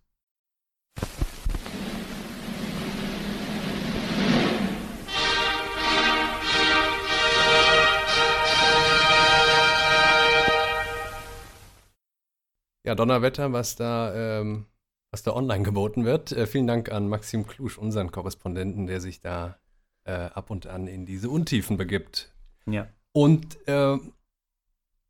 [12.87, 14.67] Ja, Donnerwetter, was da, ähm,
[15.15, 16.33] was da online geboten wird.
[16.33, 19.61] Äh, vielen Dank an Maxim Klusch, unseren Korrespondenten, der sich da
[20.03, 22.33] äh, ab und an in diese Untiefen begibt.
[22.67, 22.89] Ja.
[23.13, 23.97] Und äh,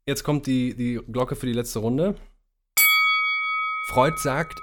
[0.07, 2.17] jetzt kommt die, die Glocke für die letzte Runde.
[3.93, 4.61] Freud sagt,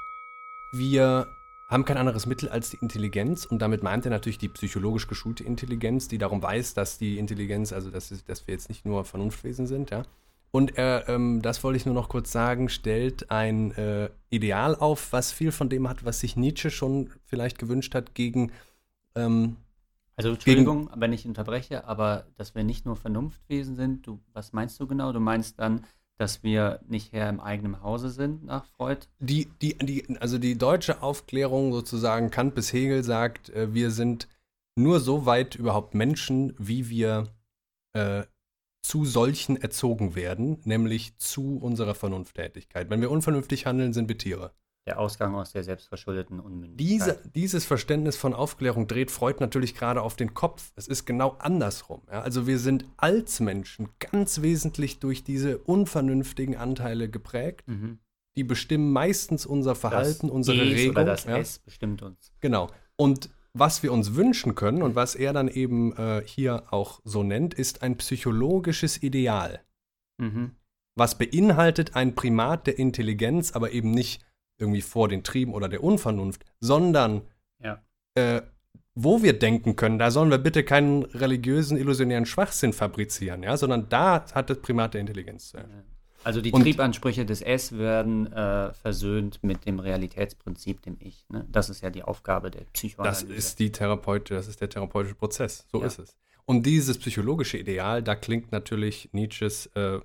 [0.73, 1.25] wir
[1.71, 5.43] haben kein anderes Mittel als die Intelligenz und damit meint er natürlich die psychologisch geschulte
[5.43, 9.65] Intelligenz, die darum weiß, dass die Intelligenz, also dass, dass wir jetzt nicht nur Vernunftwesen
[9.65, 10.03] sind, ja.
[10.51, 15.13] Und er, ähm, das wollte ich nur noch kurz sagen, stellt ein äh, Ideal auf,
[15.13, 18.51] was viel von dem hat, was sich Nietzsche schon vielleicht gewünscht hat, gegen
[19.15, 19.55] ähm,
[20.17, 24.77] Also Entschuldigung, wenn ich unterbreche, aber dass wir nicht nur Vernunftwesen sind, du, was meinst
[24.79, 25.13] du genau?
[25.13, 25.85] Du meinst dann,
[26.17, 29.07] dass wir nicht Herr im eigenen Hause sind nach Freud?
[29.19, 34.27] die, die, die, also die deutsche Aufklärung sozusagen, Kant bis Hegel sagt, äh, wir sind
[34.75, 37.29] nur so weit überhaupt Menschen, wie wir
[37.93, 38.23] äh,
[38.81, 42.89] zu solchen erzogen werden, nämlich zu unserer Vernunfttätigkeit.
[42.89, 44.53] Wenn wir unvernünftig handeln, sind wir Tiere.
[44.87, 46.79] Der Ausgang aus der selbstverschuldeten Unmündigkeit.
[46.79, 50.71] Diese, dieses Verständnis von Aufklärung dreht Freud natürlich gerade auf den Kopf.
[50.75, 52.01] Es ist genau andersrum.
[52.11, 52.21] Ja?
[52.21, 57.67] Also wir sind als Menschen ganz wesentlich durch diese unvernünftigen Anteile geprägt.
[57.67, 57.99] Mhm.
[58.35, 60.95] Die bestimmen meistens unser Verhalten, das unsere Es Regung.
[60.95, 61.37] Oder das ja?
[61.37, 62.31] S bestimmt uns.
[62.39, 62.69] Genau.
[62.95, 67.23] Und was wir uns wünschen können und was er dann eben äh, hier auch so
[67.23, 69.61] nennt, ist ein psychologisches Ideal.
[70.17, 70.51] Mhm.
[70.95, 74.23] Was beinhaltet ein Primat der Intelligenz, aber eben nicht
[74.57, 77.23] irgendwie vor den Trieben oder der Unvernunft, sondern
[77.59, 77.81] Ja.
[78.15, 78.41] äh,
[78.93, 83.87] wo wir denken können, da sollen wir bitte keinen religiösen, illusionären Schwachsinn fabrizieren, ja, sondern
[83.89, 85.49] da hat das Primat der Intelligenz.
[85.49, 85.85] zu sein.
[86.23, 91.25] Also die Und- Triebansprüche des S werden äh, versöhnt mit dem Realitätsprinzip, dem Ich.
[91.29, 91.45] Ne?
[91.49, 93.33] Das ist ja die Aufgabe der Das Psychoanalyse.
[93.33, 95.65] ist die Therapeut, das ist der therapeutische Prozess.
[95.71, 95.87] So Ja.
[95.87, 96.15] ist es.
[96.45, 99.99] Und dieses psychologische Ideal, da klingt natürlich Nietzsches äh,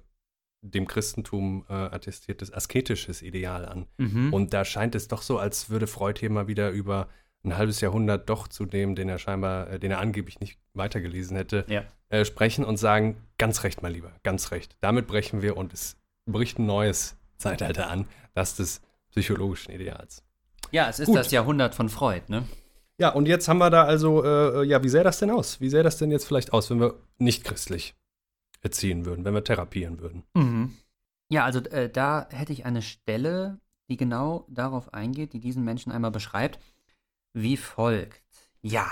[0.62, 3.86] dem Christentum äh, attestiertes asketisches Ideal an.
[3.98, 4.32] mhm.
[4.32, 7.08] Und da scheint es doch so, als würde Freud hier mal wieder über
[7.44, 11.36] ein halbes Jahrhundert doch zu dem, den er scheinbar, äh, den er angeblich nicht weitergelesen
[11.36, 11.84] hätte, ja.
[12.08, 14.76] äh, sprechen und sagen, ganz recht, mein Lieber, ganz recht.
[14.80, 20.22] Damit brechen wir und es bricht ein neues Zeitalter an, das des psychologischen Ideals.
[20.72, 21.16] ja, es ist Gut.
[21.16, 22.22] das Jahrhundert von Freud.
[22.28, 22.46] Ne?
[22.98, 25.60] Ja, und jetzt haben wir da also, äh, ja, wie sähe das denn aus?
[25.60, 27.94] Wie sähe das denn jetzt vielleicht aus, wenn wir nicht christlich
[28.62, 30.76] erziehen würden, wenn wir therapieren würden?
[31.28, 35.92] Ja, also äh, da hätte ich eine Stelle, die genau darauf eingeht, die diesen Menschen
[35.92, 36.58] einmal beschreibt,
[37.32, 38.22] wie folgt.
[38.62, 38.86] Ja,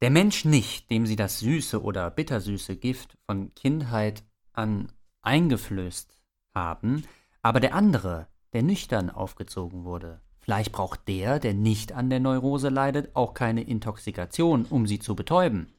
[0.00, 4.90] der Mensch nicht, dem sie das süße oder bittersüße Gift von Kindheit an
[5.22, 6.19] eingeflößt
[6.60, 7.04] haben,
[7.42, 10.20] aber der andere, der nüchtern aufgezogen wurde.
[10.40, 15.14] Vielleicht braucht der, der nicht an der Neurose leidet, auch keine Intoxikation, um sie zu
[15.14, 15.72] betäuben.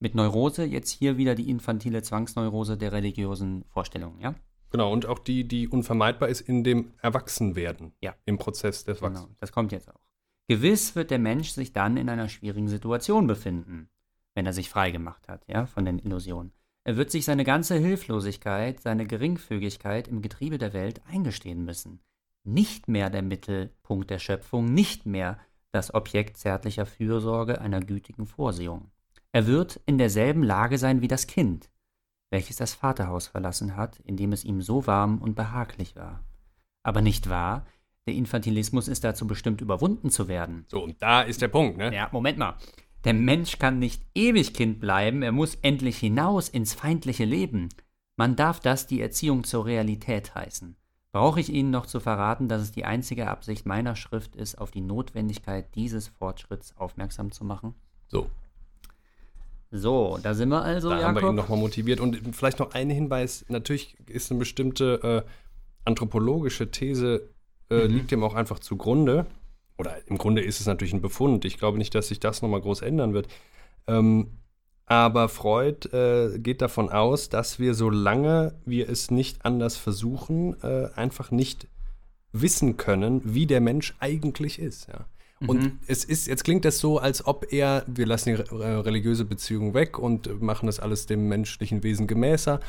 [0.00, 4.34] Mit Neurose jetzt hier wieder die infantile Zwangsneurose der religiösen Vorstellungen, ja?
[4.70, 8.14] Genau, und auch die, die unvermeidbar ist in dem Erwachsenwerden, Ja.
[8.24, 9.38] im Prozess des Genau, Wachsens.
[9.38, 10.00] das kommt jetzt auch.
[10.48, 13.88] Gewiss wird der Mensch sich dann in einer schwierigen Situation befinden,
[14.34, 16.52] wenn er sich frei gemacht hat, ja, von den Illusionen.
[16.86, 21.98] Er wird sich seine ganze Hilflosigkeit, seine Geringfügigkeit im Getriebe der Welt eingestehen müssen.
[22.44, 25.36] Nicht mehr der Mittelpunkt der Schöpfung, nicht mehr
[25.72, 28.92] das Objekt zärtlicher Fürsorge einer gütigen Vorsehung.
[29.32, 31.70] Er wird in derselben Lage sein wie das Kind,
[32.30, 36.22] welches das Vaterhaus verlassen hat, in dem es ihm so warm und behaglich war.
[36.84, 37.66] Aber nicht wahr,
[38.06, 40.66] der Infantilismus ist dazu bestimmt, überwunden zu werden.
[40.68, 41.92] So, und da ist der Punkt, ne?
[41.92, 42.54] Ja, Moment mal.
[43.06, 47.68] Der Mensch kann nicht ewig Kind bleiben, er muss endlich hinaus ins feindliche Leben.
[48.16, 50.76] Man darf das die Erziehung zur Realität heißen.
[51.12, 54.70] Brauche ich Ihnen noch zu verraten, dass es die einzige Absicht meiner Schrift ist, auf
[54.70, 57.74] die Notwendigkeit dieses Fortschritts aufmerksam zu machen?
[58.08, 58.28] So,
[59.70, 61.36] So, da sind wir also, da haben wir ihn Jakob.
[61.36, 62.00] nochmal motiviert.
[62.00, 65.30] Und vielleicht noch ein Hinweis: Natürlich ist eine bestimmte äh,
[65.84, 67.30] anthropologische These,
[67.70, 67.94] äh, Mhm.
[67.94, 69.26] liegt dem auch einfach zugrunde.
[69.78, 71.44] Oder im Grunde ist es natürlich ein Befund.
[71.44, 73.28] Ich glaube nicht, dass sich das nochmal groß ändern wird.
[73.86, 74.28] Ähm,
[74.86, 80.88] aber Freud äh, geht davon aus, dass wir, solange wir es nicht anders versuchen, äh,
[80.94, 81.66] einfach nicht
[82.32, 84.88] wissen können, wie der Mensch eigentlich ist.
[84.88, 85.06] Ja.
[85.46, 85.78] Und Mhm.
[85.86, 89.74] es ist, jetzt klingt das so, als ob er, wir lassen die äh, religiöse Beziehung
[89.74, 92.60] weg und machen das alles dem menschlichen Wesen gemäßer.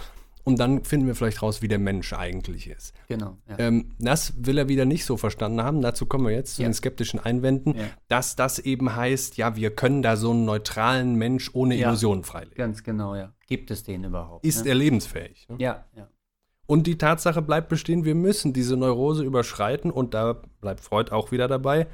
[0.48, 2.94] Und dann finden wir vielleicht raus, wie der Mensch eigentlich ist.
[3.10, 3.38] Genau.
[3.50, 3.60] Ja.
[3.60, 5.82] Ähm, das will er wieder nicht so verstanden haben.
[5.82, 6.70] Dazu kommen wir jetzt zu Ja.
[6.70, 7.84] den skeptischen Einwänden, Ja.
[8.08, 11.76] dass das eben heißt, ja, wir können da so einen neutralen Mensch ohne.
[11.78, 12.56] Illusionen freilegen.
[12.56, 13.34] Ganz genau, ja.
[13.46, 14.46] Gibt es den überhaupt?
[14.46, 14.70] Ist ne?
[14.70, 15.50] er lebensfähig?
[15.50, 15.58] Ne?
[15.60, 16.10] Ja, ja.
[16.66, 21.32] Und die Tatsache bleibt bestehen, wir müssen diese Neurose überschreiten und da bleibt Freud auch
[21.32, 21.88] wieder dabei,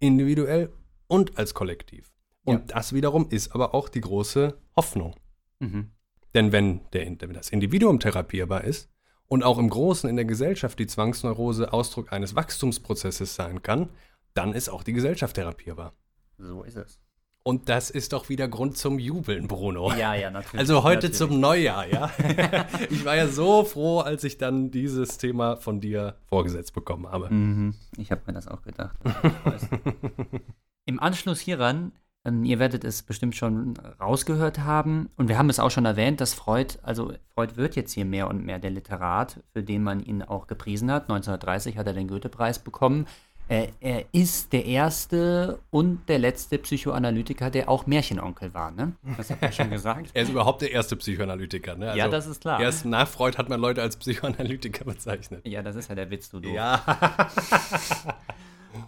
[0.00, 0.70] individuell
[1.08, 2.10] und als Kollektiv.
[2.44, 5.14] Und das wiederum ist aber auch die große Hoffnung.
[5.60, 5.91] Mhm.
[6.34, 8.90] Denn wenn, der, wenn das Individuum therapierbar ist
[9.28, 13.90] und auch im Großen in der Gesellschaft die Zwangsneurose Ausdruck eines Wachstumsprozesses sein kann,
[14.34, 15.94] dann ist auch die Gesellschaft therapierbar.
[16.38, 17.00] So ist es.
[17.44, 19.92] Und das ist doch wieder Grund zum Jubeln, Bruno.
[19.94, 20.60] Ja, ja, natürlich.
[20.60, 21.16] Also heute natürlich.
[21.16, 22.10] zum Neujahr, ja.
[22.90, 27.30] ich war ja so froh, als ich dann dieses Thema von dir vorgesetzt bekommen habe.
[27.30, 28.96] Mhm, ich habe mir das auch gedacht.
[30.86, 31.92] Im Anschluss hieran,
[32.24, 36.20] ähm, ihr werdet es bestimmt schon rausgehört haben, und wir haben es auch schon erwähnt,
[36.20, 40.00] dass Freud, also Freud wird jetzt hier mehr und mehr der Literat, für den man
[40.00, 41.02] ihn auch gepriesen hat.
[41.04, 43.06] 1930 hat er den Goethe-Preis bekommen.
[43.48, 48.92] Äh, er ist der erste und der letzte Psychoanalytiker, der auch Märchenonkel war, ne?
[49.16, 50.10] Das hat man schon gesagt.
[50.14, 51.96] Er ist überhaupt der erste Psychoanalytiker, ne?
[51.96, 52.60] ja, das ist klar.
[52.60, 55.46] Erst nach Freud hat man Leute als Psychoanalytiker bezeichnet.
[55.46, 56.52] Ja, das ist ja der Witz, du doof.
[56.54, 56.82] Ja.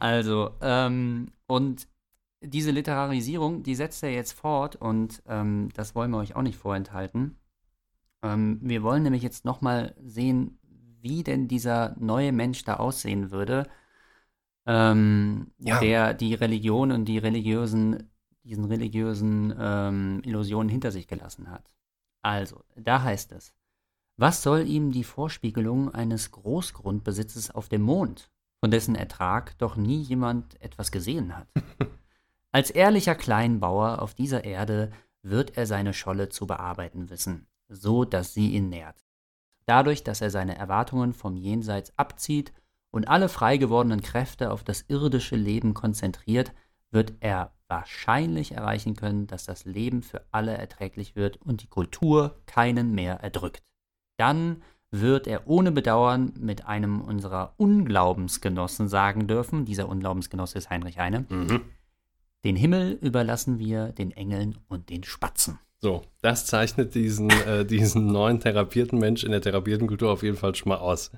[0.01, 1.87] Also, ähm, und
[2.45, 6.57] diese Literarisierung, die setzt er jetzt fort und ähm, das wollen wir euch auch nicht
[6.59, 7.39] vorenthalten.
[8.23, 10.59] Ähm, wir wollen nämlich jetzt nochmal sehen,
[11.01, 13.69] wie denn dieser neue Mensch da aussehen würde,
[14.67, 15.81] ähm, Ja.
[15.81, 18.11] der die Religion und die religiösen,
[18.43, 21.75] diesen religiösen ähm, Illusionen hinter sich gelassen hat.
[22.23, 23.53] Also, da heißt es,
[24.17, 28.31] was soll ihm die Vorspiegelung eines Großgrundbesitzes auf dem Mond,
[28.61, 31.49] von dessen Ertrag doch nie jemand etwas gesehen hat?
[32.55, 38.33] Als ehrlicher Kleinbauer auf dieser Erde wird er seine Scholle zu bearbeiten wissen, so dass
[38.33, 39.05] sie ihn nährt.
[39.67, 42.53] Dadurch, dass er seine Erwartungen vom Jenseits abzieht
[42.93, 46.53] und alle frei gewordenen Kräfte auf das irdische Leben konzentriert,
[46.93, 52.41] wird er wahrscheinlich erreichen können, dass das Leben für alle erträglich wird und die Kultur
[52.47, 53.65] keinen mehr erdrückt.
[54.17, 54.63] Dann
[54.93, 61.27] wird er ohne Bedauern mit einem unserer Unglaubensgenossen sagen dürfen, dieser Unglaubensgenosse ist Heinrich Heine,
[61.29, 61.63] Mhm.
[62.45, 65.59] Den Himmel überlassen wir den Engeln und den Spatzen.
[65.81, 70.37] So, das zeichnet diesen, äh, diesen neuen therapierten Mensch in der therapierten Kultur auf jeden
[70.37, 71.11] Fall schon mal aus.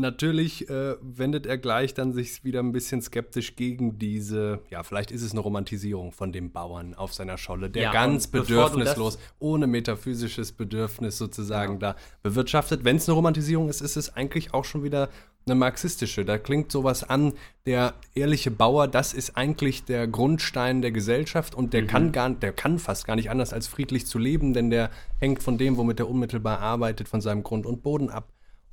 [0.00, 5.10] Natürlich äh, wendet er gleich dann sich wieder ein bisschen skeptisch gegen diese, ja, vielleicht
[5.10, 9.66] ist es eine Romantisierung von dem Bauern auf seiner Scholle, der Ja, ganz bedürfnislos, ohne
[9.66, 12.84] metaphysisches Bedürfnis sozusagen da bewirtschaftet.
[12.84, 15.08] Wenn es eine Romantisierung ist, ist es eigentlich auch schon wieder
[15.46, 16.24] eine marxistische.
[16.24, 17.32] Da klingt sowas an,
[17.66, 22.52] der ehrliche Bauer, das ist eigentlich der Grundstein der Gesellschaft und der kann gar der
[22.52, 25.98] kann fast gar nicht anders als friedlich zu leben, denn der hängt von dem, womit
[25.98, 28.28] er unmittelbar arbeitet, von seinem Grund und Boden ab.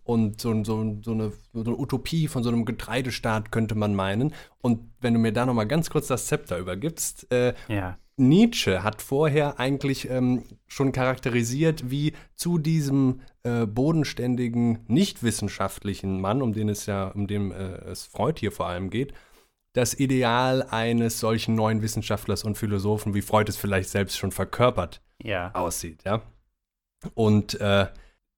[0.06, 4.34] Und so, so, so, eine, so eine Utopie von so einem Getreidestaat könnte man meinen.
[4.62, 7.98] Und wenn du mir da noch mal ganz kurz das Zepter übergibst, äh, Ja.
[8.18, 16.42] Nietzsche hat vorher eigentlich ähm, schon charakterisiert, wie zu diesem äh, bodenständigen, nicht wissenschaftlichen Mann,
[16.42, 19.12] um den es ja, um den äh, es Freud hier vor allem geht,
[19.74, 25.02] das Ideal eines solchen neuen Wissenschaftlers und Philosophen, wie Freud es vielleicht selbst schon verkörpert,
[25.22, 25.52] Ja.
[25.54, 26.22] aussieht, ja.
[27.16, 27.88] Und äh,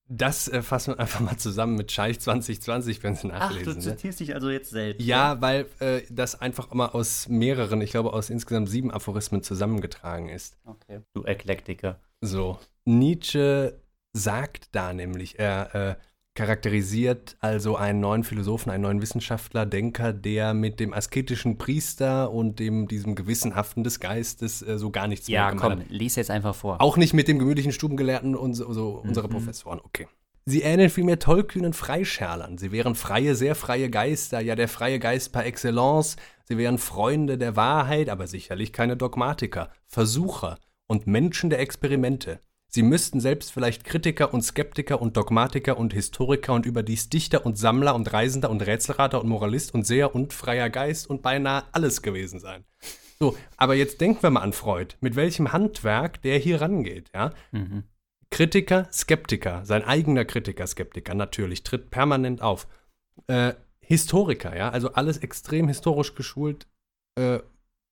[0.10, 3.74] das äh, fassen wir einfach mal zusammen mit Scheich 2020, wenn Sie nachlesen.
[3.74, 3.80] ne?
[3.80, 5.06] zitierst dich also jetzt selbst.
[5.06, 10.30] Ja, weil äh, das einfach immer aus mehreren, ich glaube aus insgesamt sieben Aphorismen zusammengetragen
[10.30, 10.58] ist.
[10.66, 11.02] Okay.
[11.14, 12.00] Du Eklektiker.
[12.22, 13.80] So, Nietzsche
[14.14, 15.96] sagt da nämlich, er äh,
[16.38, 22.60] charakterisiert also einen neuen Philosophen, einen neuen Wissenschaftler, Denker, der mit dem asketischen Priester und
[22.60, 25.90] dem, diesem Gewissenhaften des Geistes äh, so gar nichts Ja, mehr komm, hat.
[25.90, 26.80] lies jetzt einfach vor.
[26.80, 29.32] Auch nicht mit dem gemütlichen Stubengelehrten und so, so unsere Mhm.
[29.32, 30.08] Professoren, okay.
[30.46, 32.58] Sie ähneln vielmehr tollkühnen Freischärlern.
[32.58, 36.16] Sie wären freie, sehr freie Geister, ja der freie Geist par excellence.
[36.46, 42.40] Sie wären Freunde der Wahrheit, aber sicherlich keine Dogmatiker, Versucher und Menschen der Experimente.
[42.70, 47.58] Sie müssten selbst vielleicht Kritiker und Skeptiker und Dogmatiker und Historiker und überdies Dichter und
[47.58, 52.02] Sammler und Reisender und Rätselrater und Moralist und Seher und freier Geist und beinahe alles
[52.02, 52.66] gewesen sein.
[53.20, 57.34] So, aber jetzt denken wir mal an Freud, mit welchem Handwerk der hier rangeht, ja?
[57.52, 57.84] Mhm.
[58.30, 62.68] Kritiker, Skeptiker, sein eigener Kritiker, Skeptiker natürlich, tritt permanent auf.
[63.28, 66.68] Äh, Historiker, ja, also alles extrem historisch geschult.
[67.16, 67.40] Äh,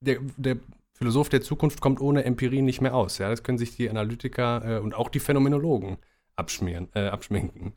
[0.01, 0.57] der, der
[0.97, 3.29] Philosoph der Zukunft kommt ohne Empirie nicht mehr aus, ja.
[3.29, 5.97] Das können sich die Analytiker äh, und auch die Phänomenologen
[6.35, 7.73] abschmieren, äh, abschminken.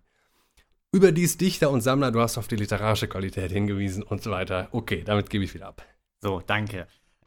[0.92, 4.68] Überdies Dichter und Sammler, du hast auf die literarische Qualität hingewiesen und so weiter.
[4.72, 5.84] Okay, damit gebe ich wieder ab.
[6.20, 6.86] So, danke.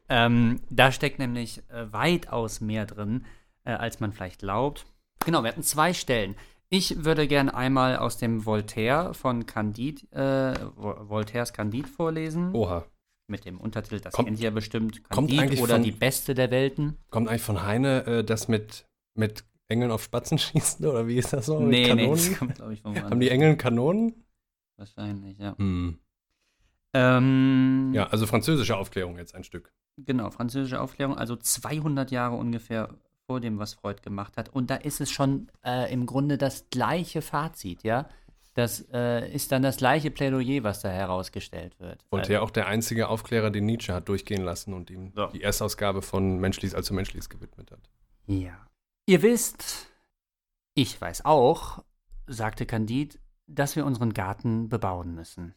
[0.09, 3.25] Ähm, da steckt nämlich äh, weitaus mehr drin,
[3.63, 4.85] äh, als man vielleicht glaubt.
[5.25, 6.35] Genau, wir hatten zwei Stellen.
[6.69, 12.85] Ich würde gerne einmal aus dem Voltaire von Candide, äh, Vo- Voltaires Candide vorlesen, Oha.
[13.31, 16.51] Mit dem Untertitel, das Kommt- kennt ihr ja bestimmt, eigentlich oder von- die Beste der
[16.51, 16.97] Welten.
[17.09, 18.85] Kommt eigentlich von Heine äh, das mit,
[19.15, 21.59] mit Engeln auf Spatzen schießen oder wie ist das so?
[21.59, 22.11] Nee, nee, Kanonen?
[22.11, 24.25] das kommt, glaube ich, von Haben die Engeln Kanonen?
[24.77, 25.57] Wahrscheinlich, ja.
[25.57, 25.97] Hm.
[26.93, 29.71] Ähm, Ja, also französische Aufklärung jetzt ein Stück.
[29.97, 32.89] Genau, französische Aufklärung, also 200 Jahre ungefähr
[33.27, 34.49] vor dem, was Freud gemacht hat.
[34.49, 38.09] Und da ist es schon äh, im Grunde das gleiche Fazit, ja.
[38.53, 42.03] Das äh, ist dann das gleiche Plädoyer, was da herausgestellt wird.
[42.09, 45.27] Voltaire auch der einzige Aufklärer, den Nietzsche hat durchgehen lassen und ihm So.
[45.27, 47.89] die Erstausgabe von Menschliches allzu Menschliches gewidmet hat.
[48.27, 48.67] Ja.
[49.05, 49.89] Ihr wisst,
[50.75, 51.83] ich weiß auch,
[52.27, 55.55] sagte Candide, dass wir unseren Garten bebauen müssen.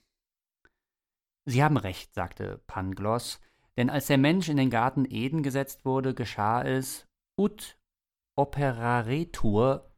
[1.47, 3.41] Sie haben recht, sagte Pangloss,
[3.77, 7.77] denn als der Mensch in den Garten Eden gesetzt wurde, geschah es ut
[8.37, 9.91] operaretur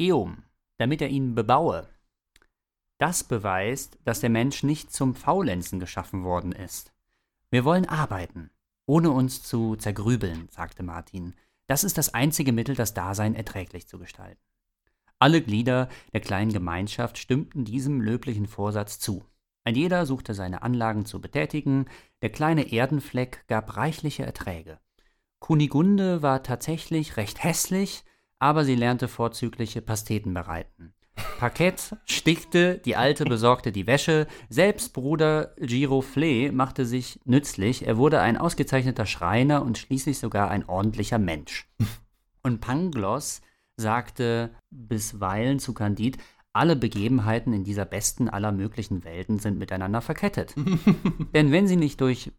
[0.00, 0.44] eum,
[0.78, 1.88] damit er ihn bebaue.
[2.98, 6.92] Das beweist, dass der Mensch nicht zum Faulenzen geschaffen worden ist.
[7.50, 8.50] Wir wollen arbeiten,
[8.86, 11.34] ohne uns zu zergrübeln, sagte Martin.
[11.66, 14.40] Das ist das einzige Mittel, das Dasein erträglich zu gestalten.
[15.18, 19.24] Alle Glieder der kleinen Gemeinschaft stimmten diesem löblichen Vorsatz zu.
[19.64, 21.86] Ein jeder suchte seine Anlagen zu betätigen,
[22.20, 24.78] der kleine Erdenfleck gab reichliche Erträge.
[25.38, 28.04] Kunigunde war tatsächlich recht hässlich,
[28.38, 30.94] aber sie lernte vorzügliche Pasteten bereiten.
[31.16, 38.20] Parkett stickte, die Alte besorgte die Wäsche, selbst Bruder Giroflé machte sich nützlich, er wurde
[38.20, 41.68] ein ausgezeichneter Schreiner und schließlich sogar ein ordentlicher Mensch.
[42.42, 43.42] Und Pangloss
[43.76, 46.18] sagte bisweilen zu Candide,
[46.52, 50.54] alle Begebenheiten in dieser besten aller möglichen Welten sind miteinander verkettet.
[51.34, 52.30] Denn wenn sie nicht durch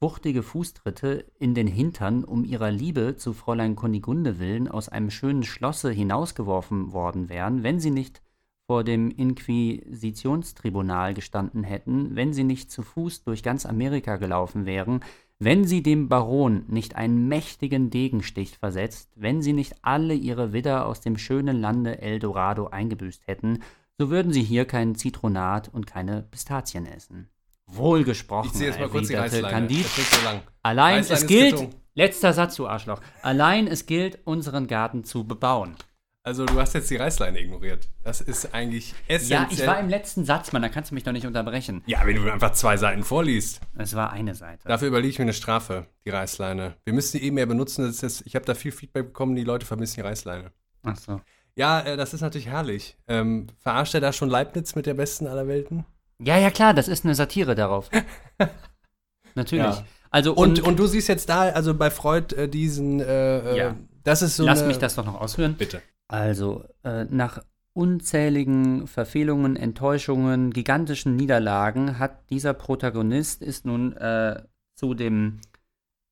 [0.00, 5.42] wuchtige Fußtritte in den Hintern um ihrer Liebe zu Fräulein Kunigunde willen aus einem schönen
[5.42, 8.22] Schlosse hinausgeworfen worden wären, wenn sie nicht
[8.68, 15.00] vor dem Inquisitionstribunal gestanden hätten, wenn sie nicht zu Fuß durch ganz Amerika gelaufen wären,
[15.40, 20.86] wenn sie dem Baron nicht einen mächtigen Degenstich versetzt, wenn sie nicht alle ihre Widder
[20.86, 23.60] aus dem schönen Lande Eldorado eingebüßt hätten,
[23.96, 27.28] so würden sie hier kein Zitronat und keine Pistazien essen.
[27.68, 29.68] Wohlgesprochen, Ich ziehe jetzt mal kurz die Reißleine.
[29.68, 30.28] So.
[30.62, 31.76] Allein Reißleine es gilt, getrunken.
[31.94, 33.00] letzter Satz, du Arschloch.
[33.22, 35.76] Allein es gilt, unseren Garten zu bebauen.
[36.24, 37.88] Also du hast jetzt die Reißleine ignoriert.
[38.02, 39.40] Das ist eigentlich essentiell.
[39.40, 41.82] Ja, ich war im letzten Satz, Mann, da kannst du mich doch nicht unterbrechen.
[41.86, 43.60] Ja, wenn du einfach zwei Seiten vorliest.
[43.76, 44.68] Es war eine Seite.
[44.68, 46.74] Dafür überlege ich mir eine Strafe, die Reißleine.
[46.84, 47.86] Wir müssen die eh mehr benutzen.
[47.86, 50.52] Das ist ich habe da viel Feedback bekommen, die Leute vermissen die Reißleine.
[50.82, 51.20] Ach so.
[51.54, 52.98] Ja, äh, das ist natürlich herrlich.
[53.08, 55.86] Ähm, verarscht er da schon Leibniz mit der besten aller Welten?
[56.22, 57.90] Ja, ja, klar, das ist eine Satire darauf.
[59.34, 59.64] Natürlich.
[59.64, 59.84] Ja.
[60.10, 63.68] Also, Und, und, und, du siehst jetzt da, also bei Freud, äh, diesen, äh, Ja.
[63.70, 65.54] äh, das ist so lass mich das doch noch ausführen.
[65.58, 65.82] Bitte.
[66.08, 67.42] Also, äh, nach
[67.74, 74.42] unzähligen Verfehlungen, Enttäuschungen, gigantischen Niederlagen hat dieser Protagonist ist nun äh,
[74.74, 75.40] zu dem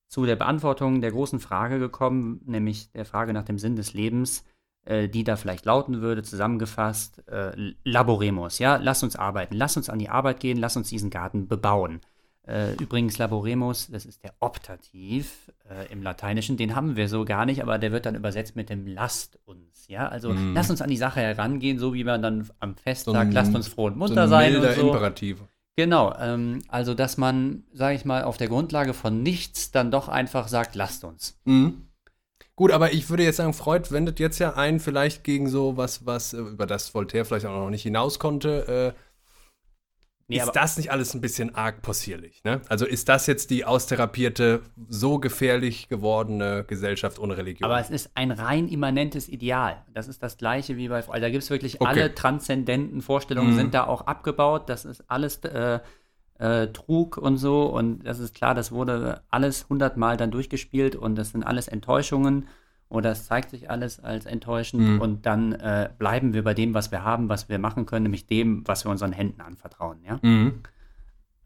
[0.07, 4.45] zu der Beantwortung der großen Frage gekommen, nämlich der Frage nach dem Sinn des Lebens,
[4.87, 7.51] äh, die da vielleicht lauten würde, zusammengefasst, äh,
[7.83, 11.47] laboremus, ja, lass uns arbeiten, lass uns an die Arbeit gehen, lass uns diesen Garten
[11.47, 12.01] bebauen.
[12.47, 17.45] Äh, übrigens, laboremus, das ist der Optativ äh, im Lateinischen, den haben wir so gar
[17.45, 20.53] nicht, aber der wird dann übersetzt mit dem lasst uns, ja, also Mm.
[20.55, 23.53] lass uns an die Sache herangehen, so wie man dann am Fest So ein- lasst
[23.53, 24.87] uns froh und So munter ein sein milder und so.
[24.87, 25.43] Imperativ.
[25.75, 30.07] Genau, ähm, also dass man, sage ich mal, auf der Grundlage von nichts dann doch
[30.07, 31.37] einfach sagt, lasst uns.
[31.45, 31.86] Mhm.
[32.57, 36.05] Gut, aber ich würde jetzt sagen, Freud wendet jetzt ja ein, vielleicht gegen so was,
[36.07, 38.93] was, äh, über das Voltaire vielleicht auch noch nicht hinaus konnte.
[38.95, 39.01] Äh,
[40.29, 42.43] Nee, ist das nicht alles ein bisschen arg possierlich?
[42.43, 42.59] Ne?
[42.67, 47.63] Also ist das jetzt die austherapierte, so gefährlich gewordene Gesellschaft ohne Religion?
[47.71, 49.85] Aber es ist ein rein immanentes Ideal.
[49.93, 51.89] Das ist das gleiche wie bei Also da gibt es wirklich Okay.
[51.89, 53.57] alle transzendenten Vorstellungen Mhm.
[53.57, 54.67] sind da auch abgebaut.
[54.67, 55.79] Das ist alles äh,
[56.39, 57.65] äh, Trug und so.
[57.65, 62.47] Und das ist klar, das wurde alles hundertmal dann durchgespielt und das sind alles Enttäuschungen
[62.89, 64.83] oder es zeigt sich alles als enttäuschend.
[64.83, 65.01] Mhm.
[65.01, 68.27] Und dann äh, bleiben wir bei dem, was wir haben, was wir machen können, nämlich
[68.27, 69.99] dem, was wir unseren Händen anvertrauen.
[70.03, 70.19] Ja?
[70.21, 70.61] Mhm.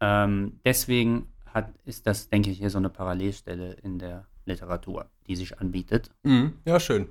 [0.00, 5.36] Ähm, deswegen hat, ist das, denke ich, hier so eine Parallelstelle in der Literatur, die
[5.36, 6.10] sich anbietet.
[6.22, 6.54] Mhm.
[6.64, 7.08] Ja, schön.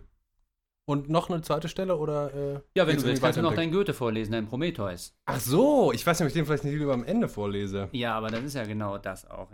[0.85, 2.33] Und noch eine zweite Stelle oder?
[2.33, 5.13] Äh, Ja, wenn du willst, kannst du noch deinen Goethe vorlesen, deinen Prometheus.
[5.25, 7.87] Ach so, ich weiß nicht, ob ich den vielleicht nicht lieber am Ende vorlese.
[7.91, 9.49] Ja, aber das ist ja genau das auch.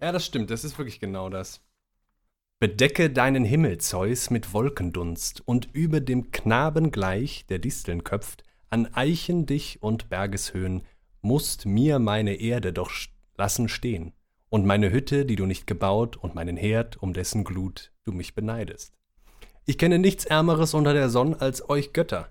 [0.00, 1.62] Ja, das stimmt, das ist wirklich genau das.
[2.58, 8.86] Bedecke deinen Himmel, Zeus, mit Wolkendunst, und über dem Knaben gleich, der Disteln köpft, an
[8.94, 10.82] Eichen dich und Bergeshöhen,
[11.20, 12.90] musst mir meine Erde doch
[13.36, 14.12] lassen stehen,
[14.48, 18.34] und meine Hütte, die du nicht gebaut, und meinen Herd, um dessen Glut du mich
[18.34, 18.94] beneidest.
[19.66, 22.28] Ich kenne nichts Ärmeres unter der Sonne als euch Götter.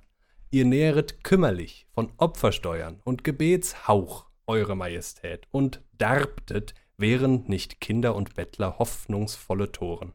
[0.52, 8.36] Ihr nähret kümmerlich von Opfersteuern und Gebetshauch eure Majestät und darbtet, wären nicht Kinder und
[8.36, 10.14] Bettler hoffnungsvolle Toren.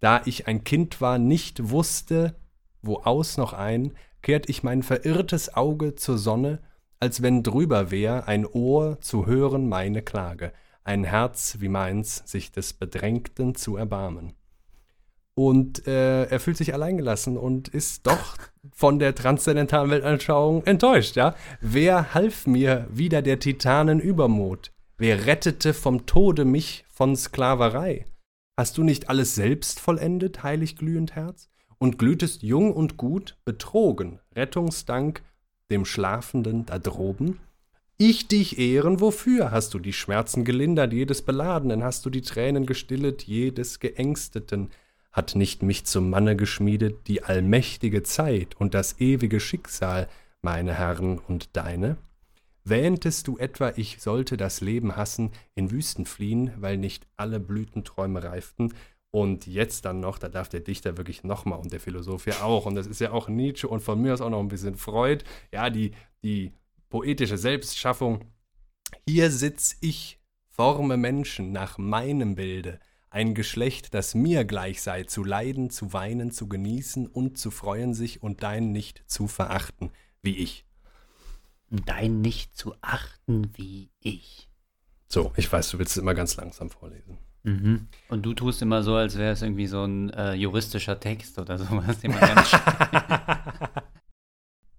[0.00, 2.36] Da ich ein Kind war, nicht wusste,
[2.82, 6.60] wo aus noch ein, kehrt ich mein verirrtes Auge zur Sonne,
[7.00, 10.52] als wenn drüber wär ein Ohr zu hören meine Klage,
[10.84, 14.34] ein Herz wie meins sich des Bedrängten zu erbarmen.
[15.34, 18.36] Und äh, er fühlt sich alleingelassen und ist doch
[18.72, 21.34] von der transzendentalen Weltanschauung enttäuscht, ja.
[21.60, 24.70] Wer half mir wieder der Titanen Übermut?
[24.96, 28.04] Wer rettete vom Tode mich von Sklaverei?
[28.56, 31.48] Hast du nicht alles selbst vollendet, heilig glühend Herz?
[31.78, 35.22] Und glühtest jung und gut, betrogen, Rettungsdank
[35.70, 37.40] dem Schlafenden da droben?
[37.96, 42.66] Ich dich ehren, wofür hast du die Schmerzen gelindert, jedes Beladenen, hast du die Tränen
[42.66, 44.70] gestillet, jedes Geängsteten,
[45.14, 50.08] hat nicht mich zum Manne geschmiedet die allmächtige Zeit und das ewige Schicksal,
[50.42, 51.96] meine Herren und deine?
[52.64, 58.24] Wähntest du etwa, ich sollte das Leben hassen, in Wüsten fliehen, weil nicht alle Blütenträume
[58.24, 58.74] reiften?
[59.12, 62.66] Und jetzt dann noch, da darf der Dichter wirklich nochmal und der Philosoph ja auch,
[62.66, 65.24] und das ist ja auch Nietzsche und von mir aus auch noch ein bisschen Freud,
[65.52, 65.92] ja, die,
[66.24, 66.50] die
[66.88, 68.24] poetische Selbstschaffung.
[69.06, 70.18] Hier sitz ich,
[70.50, 72.80] forme Menschen nach meinem Bilde,
[73.14, 77.94] ein Geschlecht, das mir gleich sei, zu leiden, zu weinen, zu genießen und zu freuen
[77.94, 79.90] sich und dein nicht zu verachten,
[80.22, 80.66] wie ich.
[81.70, 84.48] Dein nicht zu achten, wie ich.
[85.08, 87.18] So, ich weiß, du willst es immer ganz langsam vorlesen.
[87.44, 87.86] Mhm.
[88.08, 91.56] Und du tust immer so, als wäre es irgendwie so ein äh, juristischer Text oder
[91.56, 92.50] sowas, den man ganz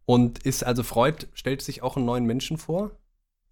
[0.05, 2.91] Und ist also Freud, stellt sich auch einen neuen Menschen vor?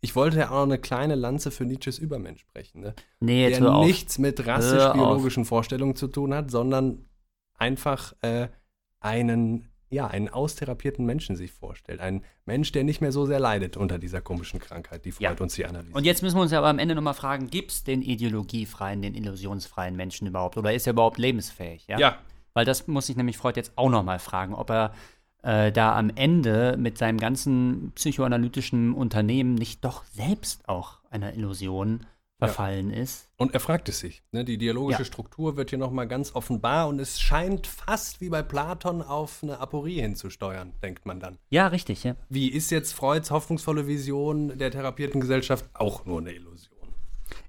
[0.03, 2.93] Ich wollte ja auch noch eine kleine Lanze für Nietzsches Übermensch sprechen, ne?
[3.21, 7.05] Nee, jetzt der nichts mit rassisch-biologischen Vorstellungen zu tun hat, sondern
[7.57, 8.49] einfach äh,
[8.99, 12.01] einen, ja, einen austherapierten Menschen sich vorstellt.
[12.01, 15.35] Ein Mensch, der nicht mehr so sehr leidet unter dieser komischen Krankheit, die Freud Ja.
[15.41, 15.95] uns hier analysiert.
[15.95, 19.01] Und jetzt müssen wir uns ja aber am Ende nochmal fragen, gibt es den ideologiefreien,
[19.01, 20.57] den illusionsfreien Menschen überhaupt?
[20.57, 21.87] Oder ist er überhaupt lebensfähig?
[21.87, 21.97] Ja.
[21.97, 22.17] ja,
[22.53, 24.93] Weil das muss ich nämlich Freud jetzt auch nochmal fragen, ob er
[25.43, 32.05] äh, da am Ende mit seinem ganzen psychoanalytischen Unternehmen nicht doch selbst auch einer Illusion
[32.39, 33.29] verfallen ist.
[33.37, 34.21] und er fragt es sich.
[34.33, 34.43] Ne?
[34.43, 35.05] Die dialogische Ja.
[35.05, 39.59] Struktur wird hier nochmal ganz offenbar und es scheint fast wie bei Platon auf eine
[39.59, 41.37] Aporie hinzusteuern, denkt man dann.
[41.51, 42.15] Ja, richtig, ja.
[42.27, 46.73] Wie ist jetzt Freuds hoffnungsvolle Vision der therapierten Gesellschaft auch nur eine Illusion?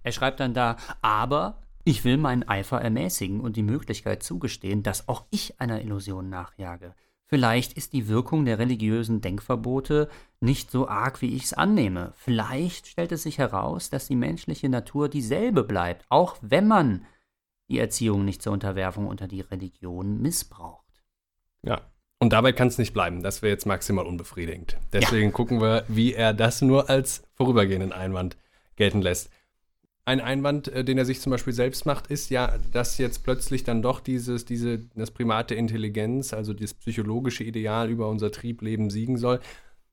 [0.05, 5.09] Er schreibt dann da, aber ich will meinen Eifer ermäßigen und die Möglichkeit zugestehen, dass
[5.09, 6.95] auch ich einer Illusion nachjage.
[7.27, 10.09] Vielleicht ist die Wirkung der religiösen Denkverbote
[10.41, 12.13] nicht so arg, wie ich es annehme.
[12.17, 17.07] Vielleicht stellt es sich heraus, dass die menschliche Natur dieselbe bleibt, auch wenn man
[17.69, 21.03] die Erziehung nicht zur Unterwerfung unter die Religion missbraucht.
[21.63, 21.81] Ja.
[22.21, 23.23] Und dabei kann es nicht bleiben.
[23.23, 24.79] Das wäre jetzt maximal unbefriedigend.
[24.93, 28.37] Deswegen gucken wir, wie er das nur als vorübergehenden Einwand
[28.77, 29.31] gelten lässt.
[30.07, 33.65] Ein Einwand, äh, den er sich zum Beispiel selbst macht, ist ja, dass jetzt plötzlich
[33.65, 38.91] dann doch dieses, diese, das Primat der Intelligenz, also das psychologische Ideal über unser Triebleben
[38.91, 39.41] siegen soll.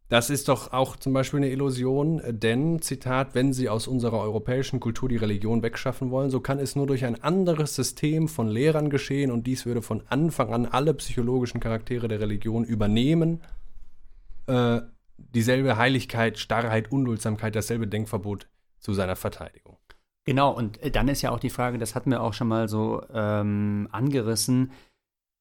[0.10, 4.20] Das ist doch auch zum Beispiel eine Illusion, äh, denn, Zitat, wenn Sie aus unserer
[4.20, 8.50] europäischen Kultur die Religion wegschaffen wollen, so kann es nur durch ein anderes System von
[8.50, 13.42] Lehrern geschehen und dies würde von Anfang an alle psychologischen Charaktere der Religion übernehmen.
[14.48, 14.82] Äh,
[15.18, 18.48] dieselbe Heiligkeit, Starrheit, Unduldsamkeit, dasselbe Denkverbot
[18.80, 19.78] zu seiner Verteidigung.
[20.26, 22.68] Genau, und äh, dann ist ja auch die Frage, das hatten wir auch schon mal
[22.70, 24.72] so ähm, angerissen,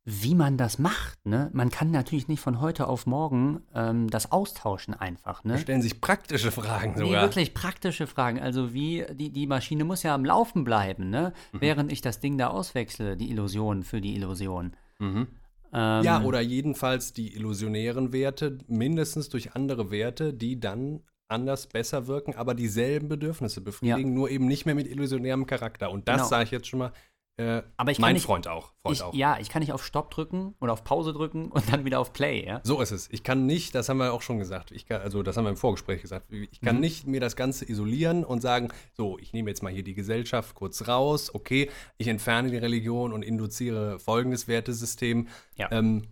[0.07, 1.25] wie man das macht.
[1.27, 1.51] Ne?
[1.53, 5.43] Man kann natürlich nicht von heute auf morgen ähm, das austauschen einfach.
[5.43, 5.59] Da Ne?
[5.59, 7.23] stellen sich praktische Fragen Nee, sogar.
[7.23, 8.41] wirklich praktische Fragen.
[8.41, 11.35] Also wie, die, die Maschine muss ja am Laufen bleiben, ne?
[11.53, 11.61] Mhm.
[11.61, 14.75] während ich das Ding da auswechsle, die Illusion für die Illusion.
[14.99, 15.29] Mhm.
[15.75, 22.07] Ähm, Ja, oder jedenfalls die illusionären Werte mindestens durch andere Werte, die dann anders besser
[22.07, 25.91] wirken, aber dieselben Bedürfnisse befriedigen, nur eben nicht mehr mit illusionärem Charakter.
[25.91, 26.29] Und das Genau.
[26.29, 26.93] sage ich jetzt schon mal,
[27.37, 28.73] äh, Aber ich mein nicht- Freund auch.
[28.83, 29.15] Freund ich, auch.
[29.15, 32.13] ja, ich kann nicht auf Stopp drücken oder auf Pause drücken und dann wieder auf
[32.13, 32.61] Play, ja?
[32.65, 33.09] So ist es.
[33.13, 35.51] Ich kann nicht, das haben wir auch schon gesagt, ich kann, also das haben wir
[35.51, 36.81] im Vorgespräch gesagt, ich kann Mhm.
[36.83, 40.55] nicht mir das Ganze isolieren und sagen, so, ich nehme jetzt mal hier die Gesellschaft
[40.55, 45.29] kurz raus, okay, ich entferne die Religion und induziere folgendes Wertesystem.
[45.57, 45.69] Ja.
[45.73, 46.03] Ähm,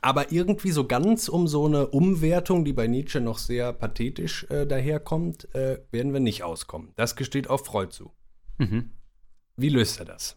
[0.00, 4.66] aber irgendwie so ganz um so eine Umwertung, die bei Nietzsche noch sehr pathetisch äh,
[4.66, 6.92] daherkommt, äh, werden wir nicht auskommen.
[6.96, 8.12] Das gesteht auch Freud zu.
[8.58, 8.90] Mhm.
[9.56, 10.36] Wie löst er das?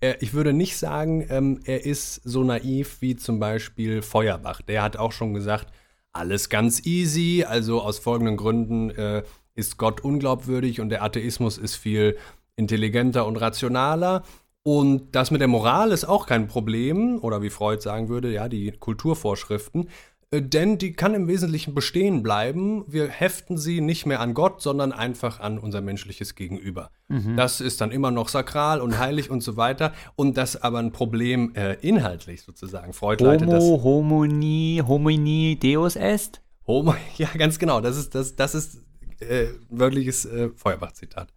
[0.00, 4.62] Er, ich würde nicht sagen, ähm, er ist so naiv wie zum Beispiel Feuerbach.
[4.62, 5.72] Der hat auch schon gesagt,
[6.12, 9.22] alles ganz easy, also aus folgenden Gründen äh,
[9.54, 12.16] ist Gott unglaubwürdig und der Atheismus ist viel
[12.56, 14.24] intelligenter und rationaler.
[14.68, 18.50] Und das mit der Moral ist auch kein Problem, oder wie Freud sagen würde, ja,
[18.50, 19.88] die Kulturvorschriften,
[20.30, 22.84] äh, denn die kann im Wesentlichen bestehen bleiben.
[22.86, 26.90] Wir heften sie nicht mehr an Gott, sondern einfach an unser menschliches Gegenüber.
[27.34, 29.94] Das ist dann immer noch sakral und heilig und so weiter.
[30.16, 32.92] Und das aber ein Problem äh, inhaltlich sozusagen.
[32.92, 33.64] Freud leitet das.
[33.64, 36.42] Homo, homini, homini, deus est.
[36.66, 37.80] Homo, ja, ganz genau.
[37.80, 38.82] Das ist, das, das ist
[39.20, 41.28] äh, wörtliches äh, Feuerbach-Zitat.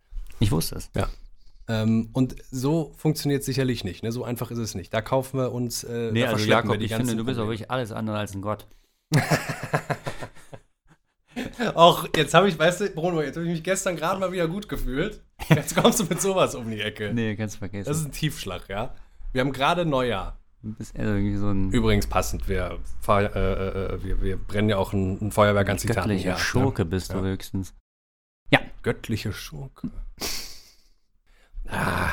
[0.41, 0.89] Ich wusste es.
[0.93, 1.07] Ja.
[1.67, 4.03] Ähm, und so funktioniert es sicherlich nicht.
[4.03, 4.11] Ne?
[4.11, 4.93] So einfach ist es nicht.
[4.93, 5.83] Da kaufen wir uns.
[5.83, 8.67] Äh, Nee, also Jakob, ich finde, du bist auch wirklich alles andere als ein Gott.
[11.75, 14.47] Och, jetzt habe ich, weißt du, Bruno, jetzt habe ich mich gestern gerade mal wieder
[14.47, 15.21] gut gefühlt.
[15.49, 17.13] Jetzt kommst du mit sowas um die Ecke.
[17.13, 17.87] Nee, kannst vergessen.
[17.87, 18.93] Das ist ein Tiefschlag, ja.
[19.31, 20.37] Wir haben gerade Neujahr.
[20.61, 24.77] bist eher irgendwie so ein Übrigens passend, wir, fahr- äh, äh, wir, wir brennen ja
[24.77, 26.89] auch ein, ein Feuerwerk an Zitaten göttlicher hier ab, Schurke Ne?
[26.89, 27.23] bist du Ja.
[27.23, 27.73] höchstens.
[28.83, 29.91] Göttliche Schurke.
[31.71, 32.11] Ah,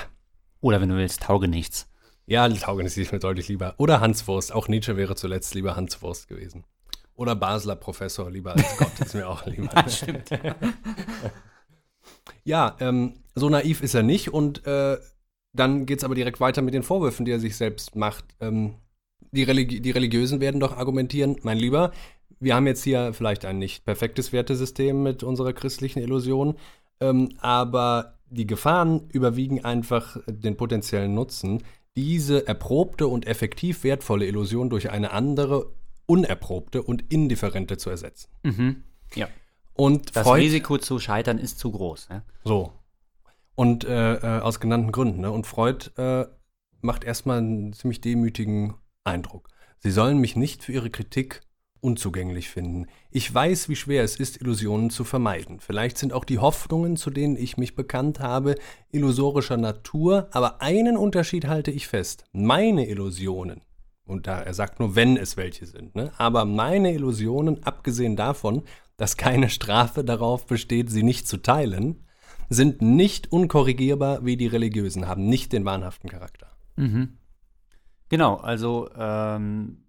[0.60, 1.88] Oder wenn du willst, tauge nichts.
[2.26, 3.74] ja, Taugnis ist mir deutlich lieber.
[3.78, 4.52] Oder Hanswurst.
[4.52, 6.64] Auch Nietzsche wäre zuletzt lieber Hanswurst gewesen.
[7.14, 9.70] Oder Basler Professor lieber als Gott, ist mir auch lieber.
[9.88, 10.30] stimmt.
[12.44, 14.96] Ja, ähm, so naiv ist er nicht und äh,
[15.52, 18.24] dann geht es aber direkt weiter mit den Vorwürfen, die er sich selbst macht.
[18.40, 18.76] Ähm,
[19.32, 21.92] die, Religi die Religiösen werden doch argumentieren, mein Lieber,
[22.40, 26.56] wir haben jetzt hier vielleicht ein nicht perfektes Wertesystem mit unserer christlichen Illusion,
[27.00, 31.62] ähm, aber die Gefahren überwiegen einfach den potenziellen Nutzen,
[31.96, 35.72] diese erprobte und effektiv wertvolle Illusion durch eine andere,
[36.06, 38.30] unerprobte und indifferente zu ersetzen.
[38.42, 38.84] Mhm.
[39.14, 39.28] Ja.
[39.74, 42.08] Und Das Freud- Risiko zu scheitern ist zu groß.
[42.10, 42.22] Ne?
[42.44, 42.72] So.
[43.54, 45.20] Und äh, äh, aus genannten Gründen.
[45.20, 45.30] Ne?
[45.30, 46.26] Und Freud äh,
[46.80, 48.74] macht erstmal einen ziemlich demütigen
[49.04, 49.48] Eindruck.
[49.78, 51.42] Sie sollen mich nicht für ihre Kritik
[51.80, 52.86] unzugänglich finden.
[53.10, 55.60] Ich weiß, wie schwer es ist, Illusionen zu vermeiden.
[55.60, 58.54] Vielleicht sind auch die Hoffnungen, zu denen ich mich bekannt habe,
[58.90, 62.24] illusorischer Natur, aber einen Unterschied halte ich fest.
[62.32, 63.62] Meine Illusionen,
[64.04, 66.12] und da er sagt nur, wenn es welche sind, ne?
[66.16, 68.62] aber meine Illusionen, abgesehen davon,
[68.96, 72.04] dass keine Strafe darauf besteht, sie nicht zu teilen,
[72.48, 76.48] sind nicht unkorrigierbar wie die Religiösen, haben nicht den wahnhaften Charakter.
[76.76, 77.18] Mhm.
[78.08, 79.84] Genau, also ähm,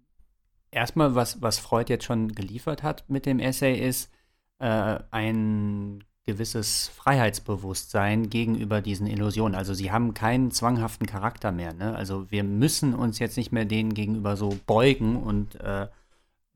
[0.70, 4.10] erstmal, was, was Freud jetzt schon geliefert hat mit dem Essay, ist
[4.58, 9.54] äh, ein gewisses Freiheitsbewusstsein gegenüber diesen Illusionen.
[9.54, 11.72] Also sie haben keinen zwanghaften Charakter mehr.
[11.72, 11.94] Ne?
[11.94, 15.88] Also wir müssen uns jetzt nicht mehr denen gegenüber so beugen und äh,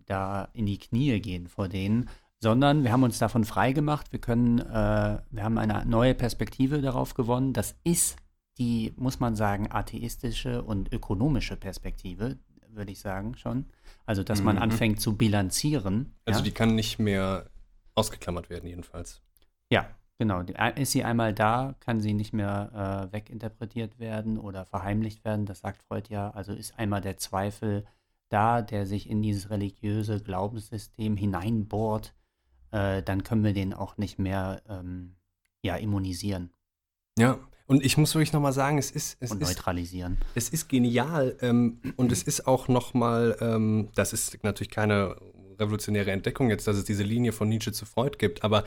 [0.07, 2.09] da in die Knie gehen vor denen,
[2.41, 4.12] sondern wir haben uns davon frei gemacht.
[4.12, 7.53] Wir können, äh, wir haben eine neue Perspektive darauf gewonnen.
[7.55, 8.17] Das ist
[8.59, 12.37] die, muss man sagen, atheistische und ökonomische Perspektive,
[12.77, 13.66] würde ich sagen schon.
[14.07, 14.62] Also, dass man Mhm.
[14.62, 16.14] anfängt zu bilanzieren.
[16.25, 16.45] Also ja?
[16.45, 17.51] die kann nicht mehr
[17.95, 19.22] ausgeklammert werden, jedenfalls.
[19.70, 20.43] Ja, genau.
[20.43, 25.47] Die- Ist sie einmal da, kann sie nicht mehr äh, weginterpretiert werden oder verheimlicht werden.
[25.47, 26.31] Das sagt Freud ja.
[26.31, 27.87] Also ist einmal der Zweifel
[28.31, 32.14] da, der sich in dieses religiöse Glaubenssystem hineinbohrt,
[32.72, 35.14] äh, dann können wir den auch nicht mehr ähm,
[35.62, 36.51] ja, immunisieren
[37.18, 40.19] Ja, und ich muss wirklich nochmal sagen, es ist, es und ist neutralisieren.
[40.35, 45.17] Es ist genial ähm, und es ist auch nochmal, ähm, das ist natürlich keine
[45.59, 48.65] revolutionäre Entdeckung jetzt, dass es diese Linie von Nietzsche zu Freud gibt, aber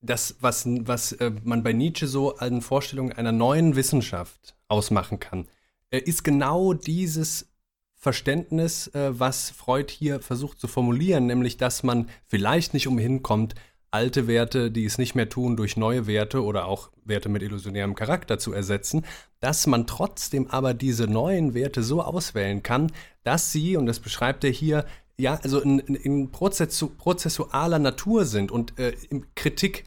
[0.00, 5.48] das, was, was äh, man bei Nietzsche so an Vorstellungen einer neuen Wissenschaft ausmachen kann,
[5.90, 7.50] äh, ist genau dieses
[7.94, 13.54] Verständnis, äh, was Freud hier versucht zu formulieren, nämlich dass man vielleicht nicht umhin kommt,
[13.94, 17.94] alte Werte, die es nicht mehr tun, durch neue Werte oder auch Werte mit illusionärem
[17.94, 19.06] Charakter zu ersetzen,
[19.38, 22.90] dass man trotzdem aber diese neuen Werte so auswählen kann,
[23.22, 24.84] dass sie, und das beschreibt er hier,
[25.16, 28.96] ja, also in, in, prozessu prozessualer Natur sind und äh,
[29.36, 29.84] Kritik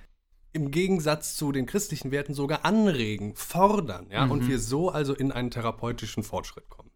[0.53, 5.33] im Gegensatz zu den christlichen Werten sogar anregen, fordern, ja, und wir so also in
[5.33, 6.91] einen therapeutischen Fortschritt kommen.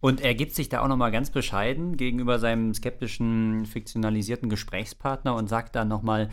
[0.00, 5.48] Und er gibt sich da auch nochmal ganz bescheiden gegenüber seinem skeptischen, fiktionalisierten Gesprächspartner und
[5.48, 6.30] sagt dann nochmal,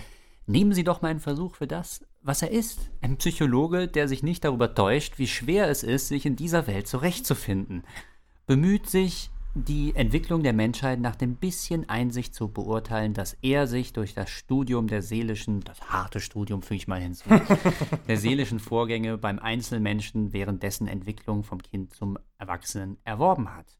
[0.47, 2.89] nehmen Sie doch mal einen Versuch für das, was er ist.
[3.01, 6.87] Ein Psychologe, der sich nicht darüber täuscht, wie schwer es ist, sich in dieser Welt
[6.87, 7.83] zurechtzufinden.
[8.47, 9.29] Bemüht sich,
[9.65, 14.29] die Entwicklung der Menschheit nach dem bisschen Einsicht zu beurteilen, dass er sich durch das
[14.29, 17.29] Studium der seelischen, das harte Studium füge ich mal hinzu,
[18.07, 23.77] der seelischen Vorgänge beim Einzelmenschen während dessen Entwicklung vom Kind zum Erwachsenen erworben hat.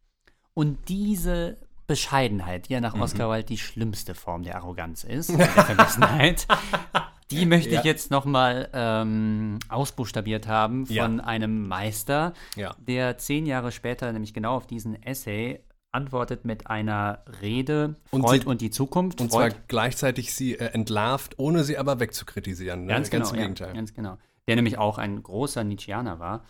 [0.54, 1.58] Und diese
[1.88, 6.46] Bescheidenheit, die ja nach Oscar Wilde die schlimmste Form der Arroganz ist, und der Vermessenheit,
[7.32, 7.80] die möchte Ja.
[7.80, 11.06] ich jetzt nochmal ähm, ausbuchstabiert haben von Ja.
[11.06, 12.76] einem Meister, Ja.
[12.80, 15.62] der zehn Jahre später nämlich genau auf diesen Essay
[15.94, 19.22] antwortet mit einer Rede Und Freud sie- und die Zukunft.
[19.22, 22.82] Und Freud, zwar gleichzeitig sie äh, entlarvt, ohne sie aber wegzukritisieren.
[22.86, 22.94] Ne?
[22.94, 23.74] Ganz genau, im ja, Gegenteil.
[23.74, 24.18] ganz genau.
[24.48, 26.44] Der nämlich auch ein großer Nietzscheaner war.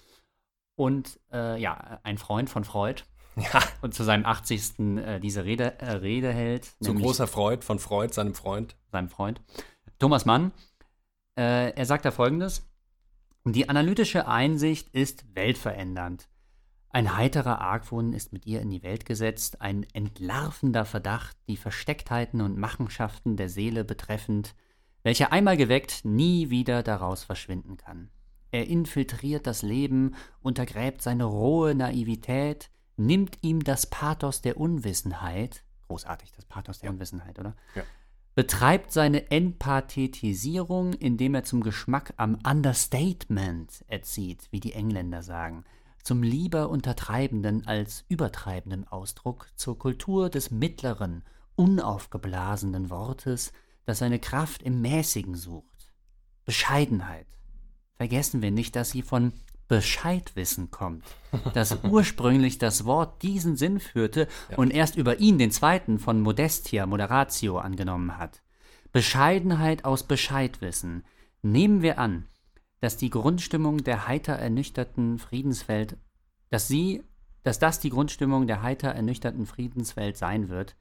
[0.75, 3.03] Und äh, ja, ein Freund von Freud.
[3.53, 3.61] Ja.
[3.81, 4.79] Und zu seinem 80.
[4.79, 6.65] Äh, diese Rede, äh, Rede hält.
[6.81, 8.75] Zu großer Freud von Freud, seinem Freund.
[8.91, 9.41] seinem Freund.
[9.99, 10.51] Thomas Mann.
[11.37, 12.67] Äh, er sagt da folgendes:
[13.45, 16.27] Die analytische Einsicht ist weltverändernd.
[16.89, 22.41] Ein heiterer Argwohn ist mit ihr in die Welt gesetzt, ein entlarvender Verdacht, die Verstecktheiten
[22.41, 24.55] und Machenschaften der Seele betreffend,
[25.03, 28.09] welcher einmal geweckt nie wieder daraus verschwinden kann.
[28.51, 36.31] Er infiltriert das Leben, untergräbt seine rohe Naivität, nimmt ihm das Pathos der Unwissenheit, großartig
[36.33, 37.55] das Pathos der Unwissenheit, oder?
[37.75, 37.83] Ja.
[38.35, 45.63] Betreibt seine Empathetisierung, indem er zum Geschmack am Understatement erzieht, wie die Engländer sagen,
[46.03, 51.23] zum lieber untertreibenden als übertreibenden Ausdruck zur Kultur des mittleren,
[51.55, 53.51] unaufgeblasenen Wortes,
[53.85, 55.93] das seine Kraft im Mäßigen sucht.
[56.45, 57.27] Bescheidenheit.
[57.95, 59.33] Vergessen wir nicht, dass sie von
[59.67, 61.03] Bescheidwissen kommt,
[61.53, 66.85] dass ursprünglich das Wort diesen Sinn führte und erst über ihn den zweiten von Modestia,
[66.85, 68.41] Moderatio angenommen hat.
[68.91, 71.03] Bescheidenheit aus Bescheidwissen.
[71.41, 72.25] Nehmen wir an,
[72.79, 75.97] dass die Grundstimmung der heiter ernüchterten Friedenswelt,
[76.49, 77.03] dass sie,
[77.43, 80.75] dass das die Grundstimmung der heiter ernüchterten Friedenswelt sein wird,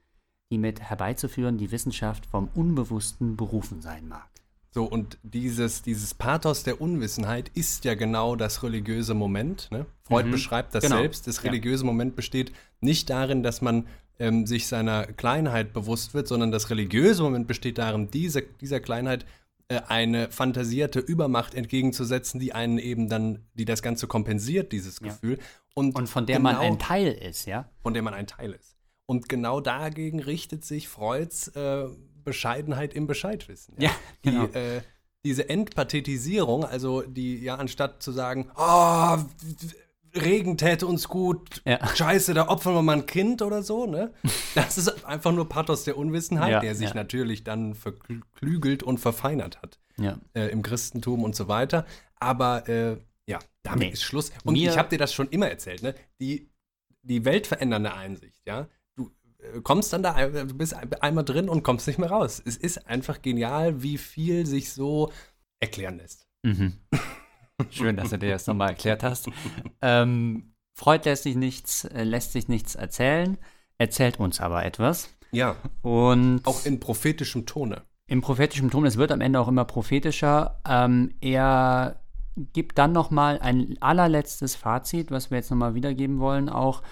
[0.49, 4.29] die mit herbeizuführen die Wissenschaft vom Unbewussten berufen sein mag.
[4.77, 9.69] So, und dieses, dieses Pathos der Unwissenheit ist ja genau das religiöse Moment.
[9.71, 9.87] Ne?
[10.03, 10.31] Freud Mhm.
[10.33, 10.97] beschreibt das Genau.
[10.97, 11.25] selbst.
[11.25, 11.49] Das Ja.
[11.49, 13.87] religiöse Moment besteht nicht darin, dass man
[14.19, 19.25] ähm, sich seiner Kleinheit bewusst wird, sondern das religiöse Moment besteht darin, diese, dieser Kleinheit
[19.67, 25.07] äh, eine fantasierte Übermacht entgegenzusetzen, die einen eben dann, die das Ganze kompensiert, dieses Ja.
[25.07, 25.39] Gefühl.
[25.73, 27.67] Und, Und von der man genau- ein Teil ist, ja?
[27.81, 28.75] von der man ein Teil ist.
[29.07, 31.85] Und genau dagegen richtet sich Freuds äh,
[32.27, 33.73] Bescheidenheit im Bescheidwissen.
[33.79, 33.89] Ja,
[34.21, 34.45] genau.
[34.47, 34.81] Die, äh,
[35.25, 39.17] diese Entpathetisierung, also die, ja, anstatt zu sagen, oh,
[40.15, 41.85] Regen täte uns gut, Ja.
[41.95, 44.13] scheiße, da opfern wir mal ein Kind oder so, ne?
[44.55, 46.95] Das ist einfach nur Pathos der Unwissenheit, Ja, der sich ja.
[46.95, 50.17] natürlich dann verklügelt und verfeinert hat Ja.
[50.33, 51.85] äh, im Christentum und so weiter.
[52.19, 52.97] Aber äh,
[53.27, 53.93] ja, damit Nee.
[53.93, 54.31] ist Schluss.
[54.43, 55.93] Und Mir- ich habe dir das schon immer erzählt, ne?
[56.19, 56.49] Die,
[57.03, 58.67] die weltverändernde Einsicht, ja.
[59.53, 62.41] Du kommst dann da, du bist ein- einmal drin und kommst nicht mehr raus.
[62.43, 65.11] Es ist einfach genial, wie viel sich so
[65.59, 66.27] erklären lässt.
[66.43, 66.73] Mhm.
[67.69, 69.29] Schön, dass du dir das nochmal erklärt hast.
[69.81, 73.37] Ähm, Freud lässt sich nichts, äh, lässt sich nichts erzählen,
[73.77, 75.09] erzählt uns aber etwas.
[75.31, 77.81] Ja, Und auch in prophetischem Tone.
[78.07, 80.61] im prophetischen Ton, es wird am Ende auch immer prophetischer.
[80.67, 81.99] Ähm, er
[82.53, 86.83] gibt dann nochmal ein allerletztes Fazit, was wir jetzt nochmal wiedergeben wollen, auch,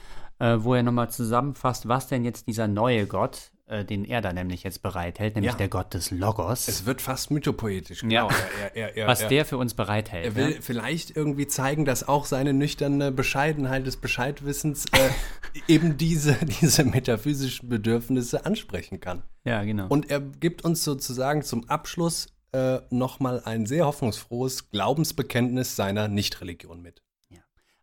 [0.45, 4.31] äh, wo er nochmal zusammenfasst, was denn jetzt dieser neue Gott, äh, den er da
[4.31, 5.57] nämlich jetzt bereithält, nämlich Ja.
[5.57, 8.27] der Gott des Logos, Es wird fast mythopoetisch, Ja.
[8.27, 8.29] genau.
[8.61, 10.25] Er, er, er, was er, der für uns bereithält.
[10.25, 10.61] Er will ja?
[10.61, 15.09] vielleicht irgendwie zeigen, dass auch seine nüchterne Bescheidenheit des Bescheidwissens äh,
[15.67, 19.23] eben diese, diese metaphysischen Bedürfnisse ansprechen kann.
[19.45, 19.87] ja, genau.
[19.87, 26.81] Und er gibt uns sozusagen zum Abschluss äh, nochmal ein sehr hoffnungsfrohes Glaubensbekenntnis seiner Nichtreligion
[26.81, 27.01] mit.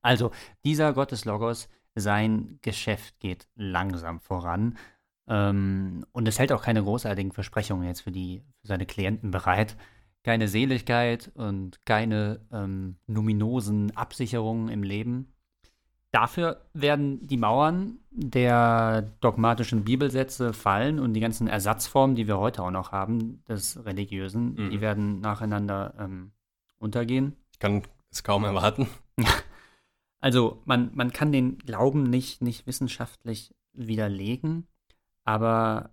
[0.05, 0.33] Also,
[0.65, 4.77] dieser Gott des Logos, sein Geschäft geht langsam voran.
[5.29, 9.77] Ähm, und es hält auch keine großartigen Versprechungen jetzt für, die, für seine Klienten bereit.
[10.25, 15.33] Keine Seligkeit und keine ähm, numinosen Absicherungen im Leben.
[16.13, 22.63] Dafür werden die Mauern der dogmatischen Bibelsätze fallen und die ganzen Ersatzformen, die wir heute
[22.63, 24.71] auch noch haben, des Religiösen, Mhm.
[24.71, 26.33] die werden nacheinander ähm,
[26.79, 27.35] untergehen.
[27.53, 28.89] Ich kann es kaum erwarten.
[30.23, 34.69] Also man, man kann den Glauben nicht, nicht wissenschaftlich widerlegen,
[35.25, 35.91] aber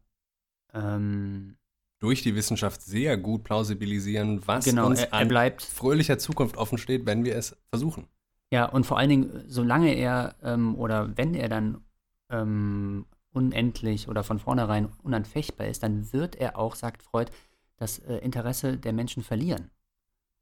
[0.72, 1.58] ähm,
[1.98, 6.58] Durch die Wissenschaft sehr gut plausibilisieren, was genau, uns er, er an bleibt, fröhlicher Zukunft
[6.58, 8.08] offen steht, wenn wir es versuchen.
[8.52, 11.84] ja, und vor allen Dingen, solange er ähm, oder wenn er dann
[12.30, 17.32] ähm, unendlich oder von vornherein unanfechtbar ist, dann wird er auch, sagt Freud,
[17.78, 19.72] das äh, Interesse der Menschen verlieren.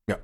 [0.10, 0.18] Ja.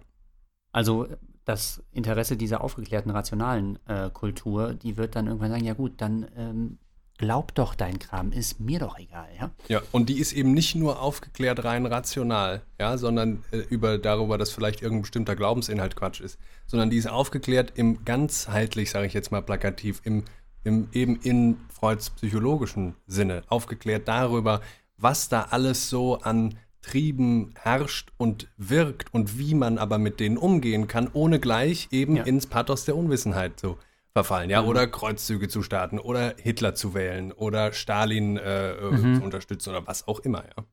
[0.73, 1.07] Also
[1.45, 6.27] das Interesse dieser aufgeklärten, rationalen äh, Kultur, die wird dann irgendwann sagen, ja gut, dann
[6.37, 6.77] ähm,
[7.17, 9.51] glaub doch dein Kram, ist mir doch egal, ja.
[9.67, 14.37] Ja, und die ist eben nicht nur aufgeklärt rein rational, ja, sondern äh, über darüber,
[14.37, 19.13] dass vielleicht irgendein bestimmter Glaubensinhalt Quatsch ist, sondern die ist aufgeklärt im ganzheitlich, sage ich
[19.13, 20.23] jetzt mal plakativ, im,
[20.63, 24.61] im eben in Freuds psychologischen Sinne, aufgeklärt darüber,
[24.97, 30.37] was da alles so an Trieben herrscht und wirkt und wie man aber mit denen
[30.37, 32.23] umgehen kann, ohne gleich eben Ja.
[32.23, 33.77] ins Pathos der Unwissenheit zu
[34.11, 34.67] verfallen, ja, Mhm.
[34.67, 39.15] oder Kreuzzüge zu starten oder Hitler zu wählen oder Stalin äh, äh, Mhm.
[39.15, 40.63] zu unterstützen oder was auch immer, ja.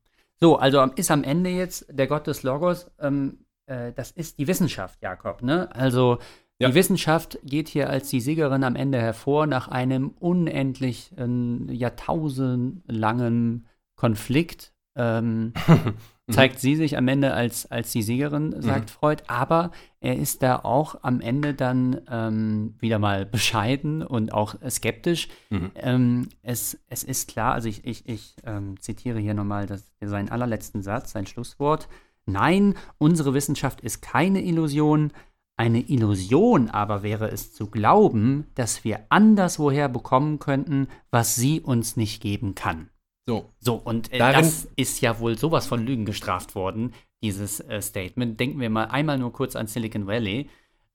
[0.42, 4.46] So, also ist am Ende jetzt der Gott des Logos, ähm, äh, das ist die
[4.46, 5.74] Wissenschaft, Jakob, ne?
[5.74, 6.18] Also
[6.58, 6.68] Ja.
[6.68, 13.66] die Wissenschaft geht hier als die Siegerin am Ende hervor nach einem unendlich äh, jahrtausendlangen
[13.96, 14.72] Konflikt.
[14.96, 15.52] Ähm,
[16.30, 19.70] zeigt sie sich am Ende als, als die Siegerin, sagt Freud, aber
[20.00, 25.28] er ist da auch am Ende dann ähm, wieder mal bescheiden und auch skeptisch.
[25.50, 25.70] Mhm.
[25.74, 30.30] Ähm, es, es ist klar, also ich, ich, ich ähm, zitiere hier nochmal das, seinen
[30.30, 31.88] allerletzten Satz, sein Schlusswort.
[32.26, 35.12] Nein, unsere Wissenschaft ist keine Illusion.
[35.56, 41.96] Eine Illusion aber wäre es zu glauben, dass wir anderswoher bekommen könnten, was sie uns
[41.96, 42.88] nicht geben kann.
[43.30, 43.48] So.
[43.60, 48.40] So, und äh, das ist ja wohl sowas von Lügen gestraft worden, dieses äh, Statement.
[48.40, 50.50] Denken wir mal einmal nur kurz an Silicon Valley.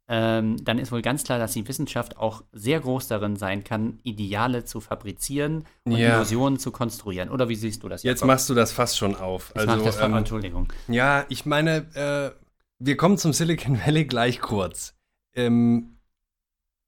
[0.09, 3.99] Ähm, dann ist wohl ganz klar, dass die Wissenschaft auch sehr groß darin sein kann,
[4.03, 6.17] Ideale zu fabrizieren und Ja.
[6.17, 7.29] Illusionen zu konstruieren.
[7.29, 8.27] Oder wie siehst du das Jetzt Jakob?
[8.27, 9.53] machst du das fast schon auf.
[9.57, 10.67] Ich mach das ähm, Entschuldigung.
[10.89, 12.37] Ja, ich meine, äh,
[12.79, 14.93] wir kommen zum Silicon Valley gleich kurz.
[15.33, 15.97] Ähm,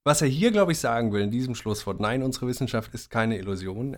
[0.03, 3.37] was er hier, glaube ich, sagen will in diesem Schlusswort, nein, unsere Wissenschaft ist keine
[3.37, 3.97] Illusion.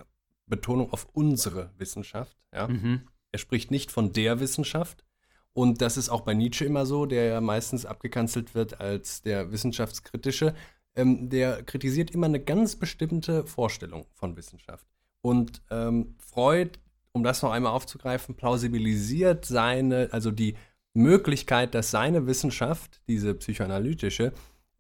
[0.49, 2.37] Betonung auf unsere Wissenschaft.
[2.53, 2.67] Ja?
[2.67, 3.01] Mhm.
[3.31, 5.05] Er spricht nicht von der Wissenschaft.
[5.53, 9.51] Und das ist auch bei Nietzsche immer so, der ja meistens abgekanzelt wird als der
[9.51, 10.53] Wissenschaftskritische.
[10.95, 14.87] Ähm, der kritisiert immer eine ganz bestimmte Vorstellung von Wissenschaft.
[15.21, 16.79] Und ähm, Freud,
[17.11, 20.55] um das noch einmal aufzugreifen, plausibilisiert seine, also die
[20.93, 24.33] Möglichkeit, dass seine Wissenschaft, diese psychoanalytische,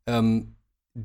[0.07, 0.55] ähm,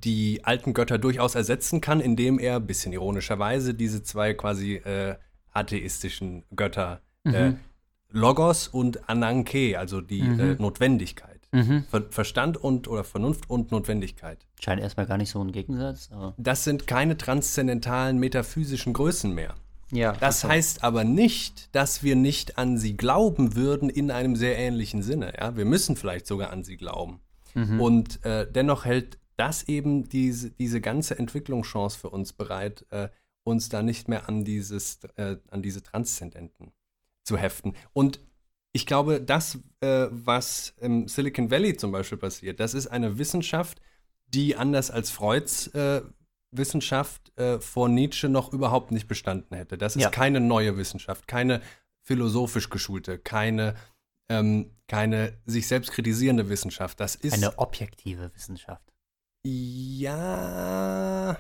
[0.01, 5.17] die alten Götter durchaus ersetzen kann, indem er, bisschen ironischerweise, diese zwei quasi äh,
[5.53, 7.59] atheistischen Götter äh, Mhm.
[8.11, 10.41] Logos und Ananke, also die Mhm.
[10.41, 11.41] äh, Notwendigkeit.
[11.53, 11.85] Mhm.
[11.91, 14.45] Ver Verstand und oder Vernunft und Notwendigkeit.
[14.61, 16.11] Scheint erstmal gar nicht so ein Gegensatz.
[16.37, 19.55] Das sind keine transzendentalen metaphysischen Größen mehr.
[19.91, 20.49] ja, Das so.
[20.49, 25.33] heißt aber nicht, dass wir nicht an sie glauben würden in einem sehr ähnlichen Sinne.
[25.39, 25.57] Ja?
[25.57, 27.21] Wir müssen vielleicht sogar an sie glauben.
[27.55, 27.81] Mhm.
[27.81, 33.09] Und äh, dennoch hält das eben diese, diese ganze Entwicklungschance für uns bereit, äh,
[33.45, 36.73] uns da nicht mehr an, dieses, äh, an diese Transzendenten
[37.25, 37.75] zu heften.
[37.93, 38.21] Und
[38.73, 43.81] ich glaube, das, äh, was im Silicon Valley zum Beispiel passiert, das ist eine Wissenschaft,
[44.27, 46.03] die anders als Freuds äh,
[46.51, 49.77] Wissenschaft äh, vor Nietzsche noch überhaupt nicht bestanden hätte.
[49.77, 50.11] Das ist Ja.
[50.11, 51.61] keine neue Wissenschaft, keine
[52.03, 53.75] philosophisch geschulte, keine,
[54.29, 57.01] ähm, keine sich selbst kritisierende Wissenschaft.
[57.01, 58.94] Das ist eine objektive Wissenschaft.
[59.45, 61.37] Ja.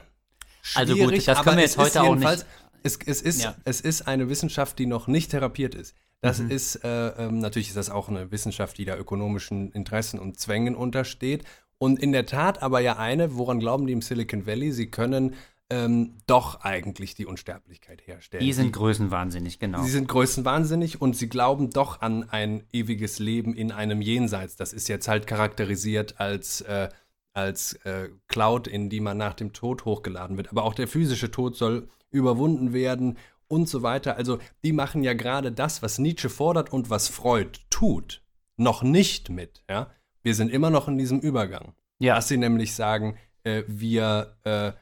[0.74, 2.46] Also gut, das können wir es jetzt heute ist auch nicht-
[2.86, 3.54] Es, es, ist, Ja.
[3.64, 5.94] es ist eine Wissenschaft, die noch nicht therapiert ist.
[6.20, 6.50] Das Mhm.
[6.50, 10.74] ist, äh, ähm, natürlich ist das auch eine Wissenschaft, die da ökonomischen Interessen und Zwängen
[10.74, 11.44] untersteht.
[11.78, 14.72] Und in der Tat aber ja eine, woran glauben die im Silicon Valley?
[14.72, 15.34] Sie können
[15.70, 18.44] ähm, doch eigentlich die Unsterblichkeit herstellen.
[18.44, 19.82] Die sind größenwahnsinnig, genau.
[19.82, 24.56] Sie sind größenwahnsinnig und sie glauben doch an ein ewiges Leben in einem Jenseits.
[24.56, 26.90] Das ist jetzt halt charakterisiert als, äh,
[27.34, 30.50] als äh, Cloud, in die man nach dem Tod hochgeladen wird.
[30.50, 33.18] Aber auch der physische Tod soll überwunden werden
[33.48, 34.16] und so weiter.
[34.16, 38.22] Also die machen ja gerade das, was Nietzsche fordert und was Freud tut,
[38.56, 39.64] noch nicht mit.
[39.68, 39.90] Ja?
[40.22, 41.74] Wir sind immer noch in diesem Übergang.
[41.98, 44.72] ja, Dass sie nämlich sagen, äh, wir, äh,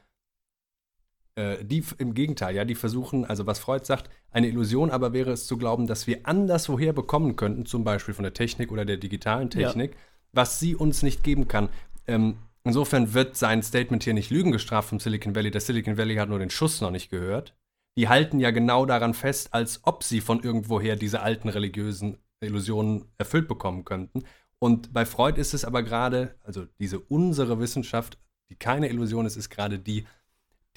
[1.35, 5.31] äh, die im Gegenteil, ja, die versuchen, also was Freud sagt, eine Illusion aber wäre
[5.31, 8.97] es zu glauben, dass wir anderswoher bekommen könnten, zum Beispiel von der Technik oder der
[8.97, 9.67] digitalen Ja.
[9.67, 9.95] Technik,
[10.31, 11.69] was sie uns nicht geben kann.
[12.07, 15.51] Ähm, insofern wird sein Statement hier nicht Lügen gestraft vom Silicon Valley.
[15.51, 17.55] Das Silicon Valley hat nur den Schuss noch nicht gehört.
[17.97, 23.05] Die halten ja genau daran fest, als ob sie von irgendwoher diese alten religiösen Illusionen
[23.17, 24.23] erfüllt bekommen könnten.
[24.59, 28.17] Und bei Freud ist es aber gerade, also diese unsere Wissenschaft,
[28.49, 30.05] die keine Illusion ist, ist gerade die,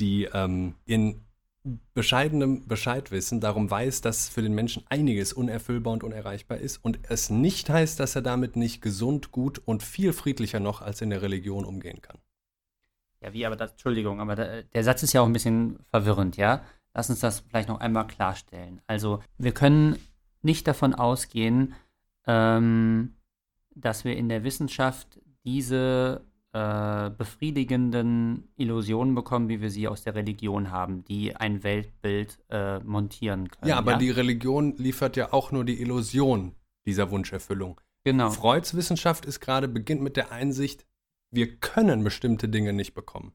[0.01, 1.26] die ähm, in
[1.95, 7.31] bescheidenem Bescheidwissen darum weiß, dass für den Menschen einiges unerfüllbar und unerreichbar ist und es
[7.31, 11.23] nicht heißt, dass er damit nicht gesund, gut und viel friedlicher noch als in der
[11.23, 12.19] Religion umgehen kann.
[13.21, 16.37] ja, wie aber das, Entschuldigung, aber da, der Satz ist ja auch ein bisschen verwirrend,
[16.37, 16.63] ja?
[16.95, 18.81] Lass uns das vielleicht noch einmal klarstellen.
[18.87, 19.99] Also, wir können
[20.43, 21.75] nicht davon ausgehen,
[22.27, 23.17] ähm,
[23.75, 26.25] dass wir in der Wissenschaft diese
[26.57, 32.79] äh, befriedigenden Illusionen bekommen, wie wir sie aus der Religion haben, die ein Weltbild äh,
[32.79, 33.69] montieren können.
[33.69, 36.55] Ja, aber die Religion liefert ja auch nur die Illusion
[36.87, 37.79] dieser Wunscherfüllung.
[38.05, 38.31] genau.
[38.31, 40.87] Freuds Wissenschaft ist gerade beginnt mit der Einsicht,
[41.31, 43.35] wir können bestimmte Dinge nicht bekommen.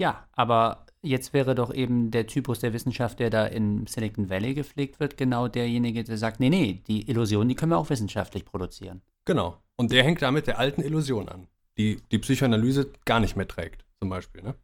[0.00, 4.54] Ja, aber jetzt wäre doch eben der Typus der Wissenschaft, der da in Silicon Valley
[4.54, 8.46] gepflegt wird, genau derjenige, der sagt, nee, nee, die Illusionen, die können wir auch wissenschaftlich
[8.46, 9.02] produzieren.
[9.26, 9.60] Genau.
[9.76, 11.48] Und der hängt damit der alten Illusion an,
[11.78, 14.42] die die Psychoanalyse gar nicht mehr trägt, zum Beispiel.
[14.42, 14.54] Ne?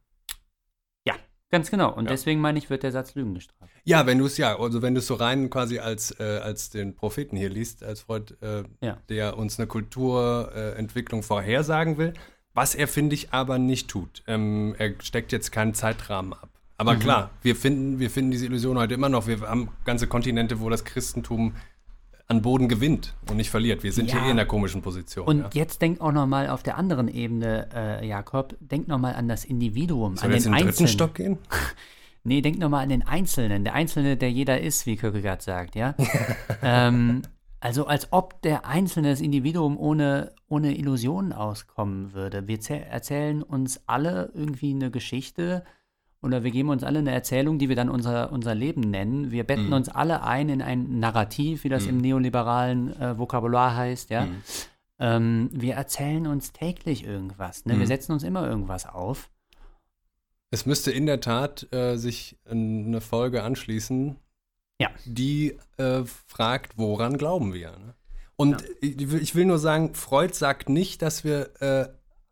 [1.06, 1.14] Ja,
[1.50, 1.92] ganz genau.
[1.92, 2.10] Und Ja.
[2.12, 3.72] deswegen meine ich, wird der Satz Lügen gestraft.
[3.84, 6.70] Ja, wenn du es ja, also wenn du es so rein quasi als, äh, als
[6.70, 8.98] den Propheten hier liest, als Freud, äh, Ja.
[9.08, 12.14] der uns eine Kulturentwicklung äh, vorhersagen will,
[12.54, 14.22] was er, finde ich, aber nicht tut.
[14.26, 16.48] Ähm, er steckt jetzt keinen Zeitrahmen ab.
[16.76, 16.98] Aber Mhm.
[17.00, 19.26] klar, wir finden, wir finden diese Illusion heute immer noch.
[19.26, 21.54] Wir haben ganze Kontinente, wo das Christentum
[22.32, 23.82] an Boden gewinnt und nicht verliert.
[23.82, 24.14] Wir sind Ja.
[24.14, 25.26] hier eh in einer komischen Position.
[25.26, 25.50] Und ja.
[25.52, 29.28] jetzt denk auch noch mal auf der anderen Ebene, äh, Jakob, denk noch mal an
[29.28, 30.88] das Individuum, Sollen an jetzt den den dritten Einzelnen.
[30.88, 31.38] Stock gehen?
[32.24, 35.74] Nee, denk noch mal an den Einzelnen, der Einzelne, der jeder ist, wie Kierkegaard sagt,
[35.74, 35.96] ja.
[36.62, 37.22] ähm,
[37.58, 42.46] also als ob der Einzelne, das Individuum ohne, ohne Illusionen auskommen würde.
[42.46, 45.64] Wir erzählen uns alle irgendwie eine Geschichte
[46.22, 49.30] oder wir geben uns alle eine Erzählung, die wir dann unser, unser Leben nennen.
[49.32, 49.72] Wir betten mhm.
[49.72, 51.90] uns alle ein in ein Narrativ, wie das mhm.
[51.90, 54.26] im neoliberalen äh, Vokabular heißt, ja.
[54.26, 54.42] Mhm.
[54.98, 57.64] Ähm, wir erzählen uns täglich irgendwas.
[57.64, 57.72] Ne?
[57.74, 57.86] Wir mhm.
[57.86, 59.30] setzen uns immer irgendwas auf.
[60.50, 64.16] Es müsste in der Tat äh, sich eine Folge anschließen,
[64.80, 64.90] ja.
[65.04, 67.72] die äh, fragt, woran glauben wir?
[67.72, 67.94] Ne?
[68.36, 68.88] Und ja.
[68.90, 71.88] ich will nur sagen, Freud sagt nicht, dass wir äh,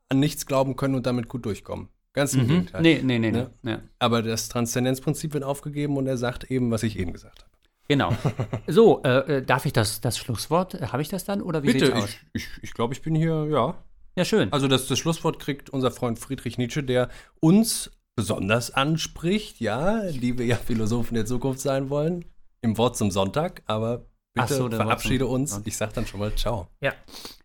[0.09, 1.89] an nichts glauben können und damit gut durchkommen.
[2.13, 2.49] Ganz im mhm.
[2.49, 2.83] Gegenteil.
[2.83, 3.51] Nee, nee, nee, ne?
[3.63, 3.77] nee.
[3.99, 7.51] Aber das Transzendenzprinzip wird aufgegeben und er sagt eben, was ich eben gesagt habe.
[7.89, 8.13] Genau.
[8.67, 11.73] So, äh, äh darf ich das, das Schlusswort, äh, habe ich das dann oder wie
[11.73, 12.09] Bitte, aus?
[12.09, 13.75] ich, ich, ich glaube, ich bin hier, ja.
[14.17, 14.53] Ja, schön.
[14.53, 17.09] Also das, das Schlusswort kriegt unser Freund Friedrich Nietzsche, der
[17.41, 22.25] uns besonders anspricht, ja, die wir ja Philosophen der Zukunft sein wollen,
[22.61, 25.61] im Wort zum Sonntag, aber bitte so, verabschiede uns.
[25.65, 26.69] Ich sage dann schon mal Ciao.
[26.81, 26.93] Ja,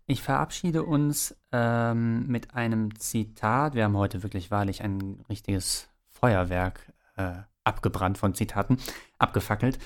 [0.07, 3.73] ich verabschiede uns ähm, mit einem Zitat.
[3.73, 7.33] Wir haben heute wirklich wahrlich ein richtiges Feuerwerk äh,
[7.63, 8.77] abgebrannt von Zitaten,
[9.17, 9.79] abgefackelt.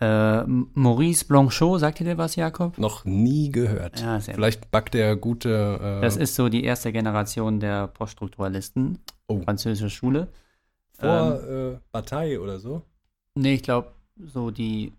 [0.00, 2.78] Äh, Maurice Blanchot, sagt ihr dir was, Jakob?
[2.78, 4.00] Noch nie gehört.
[4.00, 5.98] Ja, Vielleicht backt er gute.
[5.98, 8.98] Äh das ist so die erste Generation der Poststrukturalisten.
[9.26, 9.42] Oh.
[9.42, 10.28] Französische Schule.
[10.92, 12.82] Vor ähm, äh, Bataille oder so?
[13.34, 14.94] Nee, ich glaube, so die,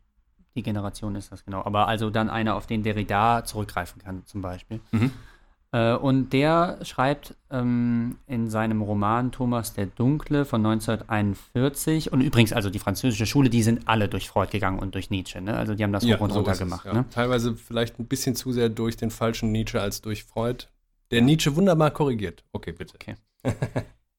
[0.56, 1.64] die Generation ist das genau.
[1.64, 4.80] Aber also dann einer, auf den Derrida zurückgreifen kann, zum Beispiel.
[4.92, 5.12] Mhm.
[5.72, 12.52] Äh, und der schreibt ähm, in seinem Roman Thomas der Dunkle von 1941, und übrigens,
[12.52, 15.56] also die französische Schule, die sind alle durch Freud gegangen und durch Nietzsche, ne?
[15.56, 16.86] Also die haben das ja, hoch und runter gemacht.
[16.86, 16.94] Ja.
[16.94, 17.06] Ne?
[17.10, 20.66] Teilweise vielleicht ein bisschen zu sehr durch den falschen Nietzsche als durch Freud.
[21.12, 22.44] Der Nietzsche wunderbar korrigiert.
[22.52, 22.96] Okay, bitte.
[22.96, 23.16] Okay.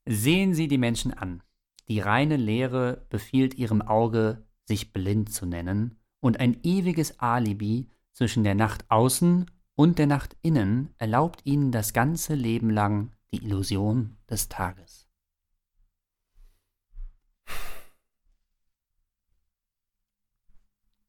[0.06, 1.42] Sehen Sie die Menschen an.
[1.88, 8.44] Die reine Lehre befiehlt ihrem Auge, sich blind zu nennen, und ein ewiges Alibi zwischen
[8.44, 14.16] der Nacht außen und der Nacht innen erlaubt ihnen das ganze Leben lang die Illusion
[14.30, 15.08] des Tages.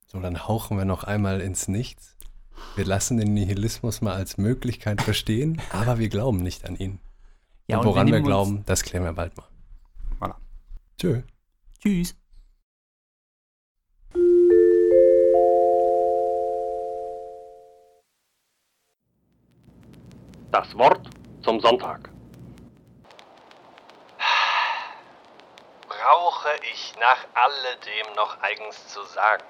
[0.07, 2.17] So, dann hauchen wir noch einmal ins Nichts.
[2.75, 6.99] Wir lassen den Nihilismus mal als Möglichkeit verstehen, aber wir glauben nicht an ihn.
[7.67, 9.47] Ja, und, und woran wir, wir glauben, das klären wir bald mal.
[10.19, 10.35] Voilà.
[10.97, 11.21] Tschö.
[11.79, 12.15] Tschüss.
[20.53, 21.09] Das Wort
[21.43, 22.11] zum Sonntag.
[25.87, 29.43] Brauche ich nach alledem noch eigens zu sagen,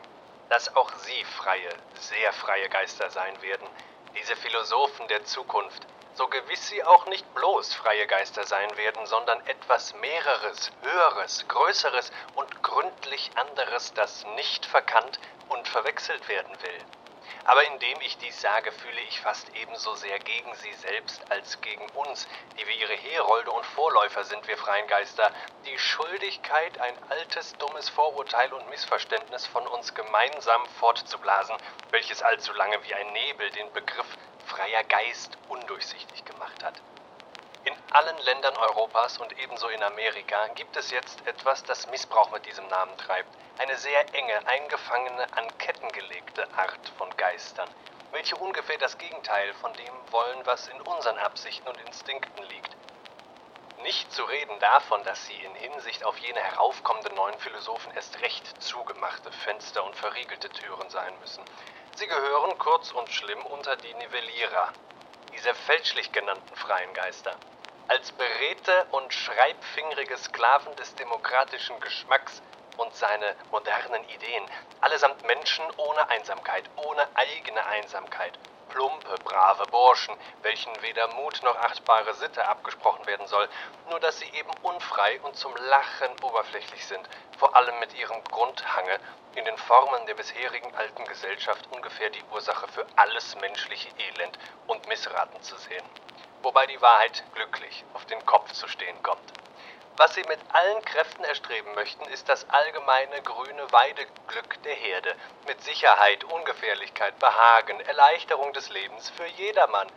[0.48, 3.68] dass auch Sie freie, sehr freie Geister sein werden,
[4.16, 9.46] diese Philosophen der Zukunft, so gewiss sie auch nicht bloß freie Geister sein werden, sondern
[9.46, 17.03] etwas mehreres, höheres, größeres und gründlich anderes, das nicht verkannt und verwechselt werden will.
[17.46, 21.88] Aber indem ich dies sage, fühle ich fast ebenso sehr gegen sie selbst als gegen
[21.90, 25.32] uns, die wir ihre Herolde und Vorläufer sind, wir freien Geister,
[25.66, 31.56] die Schuldigkeit, ein altes, dummes Vorurteil und Missverständnis von uns gemeinsam fortzublasen,
[31.92, 36.82] welches allzu lange wie ein Nebel den Begriff freier Geist undurchsichtig gemacht hat.
[37.66, 42.46] In allen Ländern Europas und ebenso in Amerika gibt es jetzt etwas, das Missbrauch mit
[42.46, 43.38] diesem Namen treibt.
[43.58, 47.70] Eine sehr enge, eingefangene, an Ketten gelegte Art von Geistern,
[48.12, 52.76] welche ungefähr das Gegenteil von dem wollen, was in unseren Absichten und Instinkten liegt.
[53.78, 58.62] Nicht zu reden davon, dass sie in Hinsicht auf jene heraufkommenden neuen Philosophen erst recht
[58.62, 61.46] zugemachte Fenster und verriegelte Türen sein müssen.
[61.96, 64.74] Sie gehören kurz und schlimm unter die Nivellierer,
[65.32, 67.40] diese fälschlich genannten freien Geister.
[67.88, 72.42] Als beredte und schreibfingerige Sklaven des demokratischen Geschmacks
[72.78, 80.82] und seine modernen Ideen, allesamt Menschen ohne Einsamkeit, ohne eigene Einsamkeit, plumpe, brave Burschen, welchen
[80.82, 83.50] weder Mut noch achtbare Sitte abgesprochen werden soll,
[83.86, 89.00] nur dass sie eben unfrei und zum Lachen oberflächlich sind, vor allem mit ihrem Grundhange,
[89.36, 94.88] in den Formen der bisherigen alten Gesellschaft ungefähr die Ursache für alles menschliche Elend und
[94.88, 95.86] Missraten zu sehen
[96.44, 99.34] wobei die Wahrheit glücklich auf den Kopf zu stehen kommt.
[99.96, 105.16] Was sie mit allen Kräften erstreben möchten, ist das allgemeine grüne Weideglück der Herde,
[105.46, 109.88] mit Sicherheit, Ungefährlichkeit, Behagen, Erleichterung des Lebens für jedermann.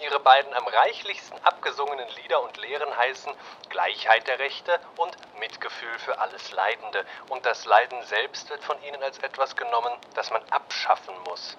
[0.00, 3.32] Ihre beiden am reichlichsten abgesungenen Lieder und Lehren heißen
[3.68, 9.02] Gleichheit der Rechte und Mitgefühl für alles Leidende, und das Leiden selbst wird von ihnen
[9.02, 11.58] als etwas genommen, das man abschaffen muss.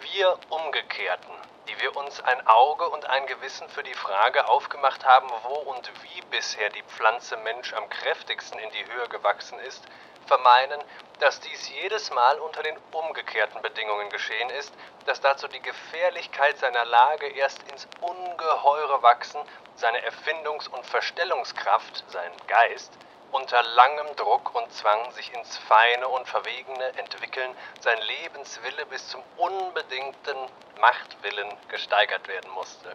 [0.00, 1.34] Wir Umgekehrten
[1.70, 5.92] die wir uns ein Auge und ein Gewissen für die Frage aufgemacht haben, wo und
[6.02, 9.84] wie bisher die Pflanze Mensch am kräftigsten in die Höhe gewachsen ist,
[10.26, 10.82] vermeinen,
[11.20, 14.74] dass dies jedes Mal unter den umgekehrten Bedingungen geschehen ist,
[15.06, 19.40] dass dazu die Gefährlichkeit seiner Lage erst ins Ungeheure wachsen,
[19.76, 22.92] seine Erfindungs- und Verstellungskraft, sein Geist,
[23.32, 29.22] unter langem Druck und Zwang sich ins Feine und Verwegene entwickeln, sein Lebenswille bis zum
[29.36, 30.36] unbedingten
[30.80, 32.94] Machtwillen gesteigert werden musste.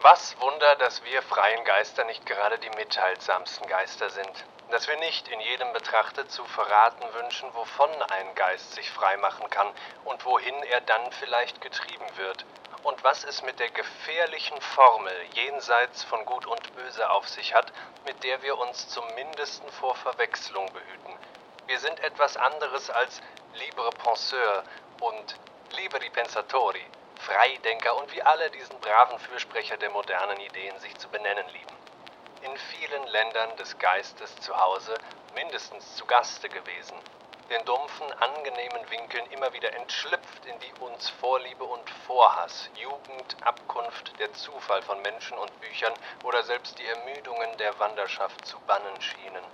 [0.00, 5.28] Was Wunder, dass wir freien Geister nicht gerade die mitteilsamsten Geister sind, dass wir nicht
[5.28, 9.68] in jedem Betrachter zu verraten wünschen, wovon ein Geist sich freimachen kann
[10.04, 12.44] und wohin er dann vielleicht getrieben wird,
[12.84, 17.72] und was es mit der gefährlichen Formel jenseits von Gut und Böse auf sich hat,
[18.04, 21.18] mit der wir uns zum mindesten vor Verwechslung behüten.
[21.66, 23.22] Wir sind etwas anderes als
[23.54, 24.64] libre penseur
[25.00, 25.34] und
[25.76, 26.84] liberi pensatori,
[27.20, 31.76] Freidenker und wie alle diesen braven Fürsprecher der modernen Ideen sich zu benennen lieben.
[32.42, 34.94] In vielen Ländern des Geistes zu Hause,
[35.34, 36.98] mindestens zu Gaste gewesen,
[37.50, 44.18] den dumpfen, angenehmen Winkeln immer wieder entschlüpft in die uns Vorliebe und Vorhass, Jugend, Abkunft,
[44.18, 45.92] der Zufall von Menschen und Büchern
[46.22, 49.44] oder selbst die Ermüdungen der Wanderschaft zu bannen schienen.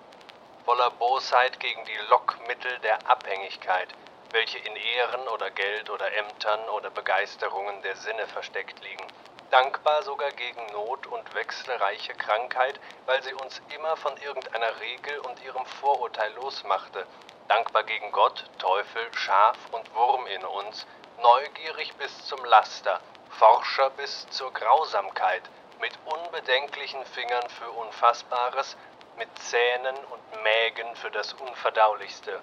[0.65, 3.89] Voller Bosheit gegen die Lockmittel der Abhängigkeit,
[4.33, 9.07] welche in Ehren oder Geld oder Ämtern oder Begeisterungen der Sinne versteckt liegen,
[9.51, 15.43] dankbar sogar gegen Not und wechselreiche Krankheit, weil sie uns immer von irgendeiner Regel und
[15.45, 17.05] ihrem Vorurteil losmachte,
[17.51, 20.87] dankbar gegen Gott, Teufel, Schaf und Wurm in uns,
[21.21, 25.43] neugierig bis zum Laster, Forscher bis zur Grausamkeit,
[25.81, 28.77] mit unbedenklichen Fingern für Unfassbares,
[29.19, 32.41] mit Zähnen und Mägen für das Unverdaulichste.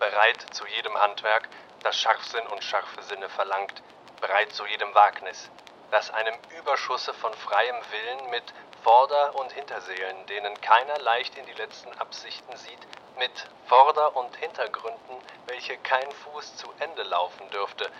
[0.00, 1.48] Bereit zu jedem Handwerk,
[1.84, 3.82] das Scharfsinn und scharfe Sinne verlangt,
[4.20, 5.48] bereit zu jedem Wagnis,
[5.92, 11.52] das einem Überschusse von freiem Willen mit Vorder- und Hinterseelen, denen keiner leicht in die
[11.52, 17.90] letzten Absichten sieht, mit Vorder- und Hintergründen, welche kein Fuß zu Ende laufen dürfte,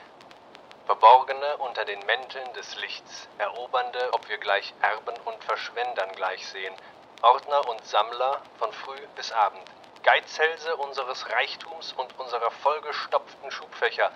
[0.87, 6.75] Verborgene unter den Mänteln des Lichts, Erobernde, ob wir gleich Erben und Verschwendern gleich sehen,
[7.23, 9.69] Ordner und Sammler von früh bis Abend,
[10.05, 14.13] Geizhälse unseres Reichtums und unserer vollgestopften Schubfächer,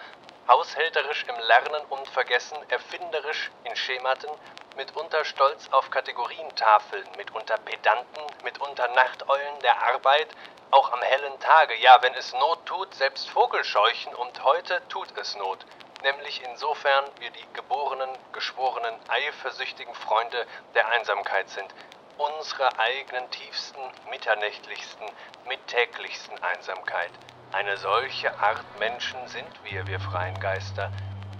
[0.46, 4.30] haushälterisch im Lernen und Vergessen, erfinderisch in Schematen,
[4.76, 10.28] mitunter stolz auf Kategorientafeln, mitunter Pedanten, mitunter Nachteulen der Arbeit,
[10.70, 15.36] auch am hellen Tage, ja, wenn es Not tut, selbst Vogelscheuchen, und heute tut es
[15.36, 15.58] Not,
[16.02, 21.74] nämlich insofern wir die geborenen, geschworenen, eifersüchtigen Freunde der Einsamkeit sind,
[22.18, 25.06] unsere eigenen tiefsten, mitternächtlichsten,
[25.48, 27.10] mittäglichsten Einsamkeit.
[27.52, 30.90] Eine solche Art Menschen sind wir, wir freien Geister.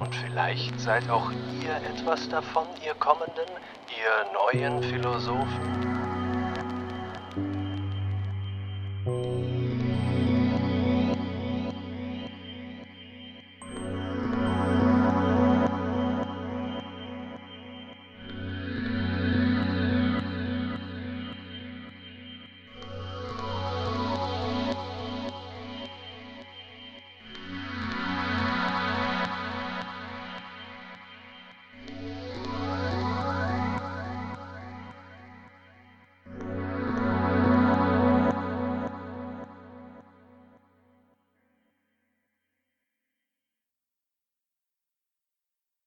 [0.01, 1.31] Und vielleicht seid auch
[1.63, 3.49] ihr etwas davon, ihr Kommenden,
[3.97, 5.90] ihr neuen Philosophen?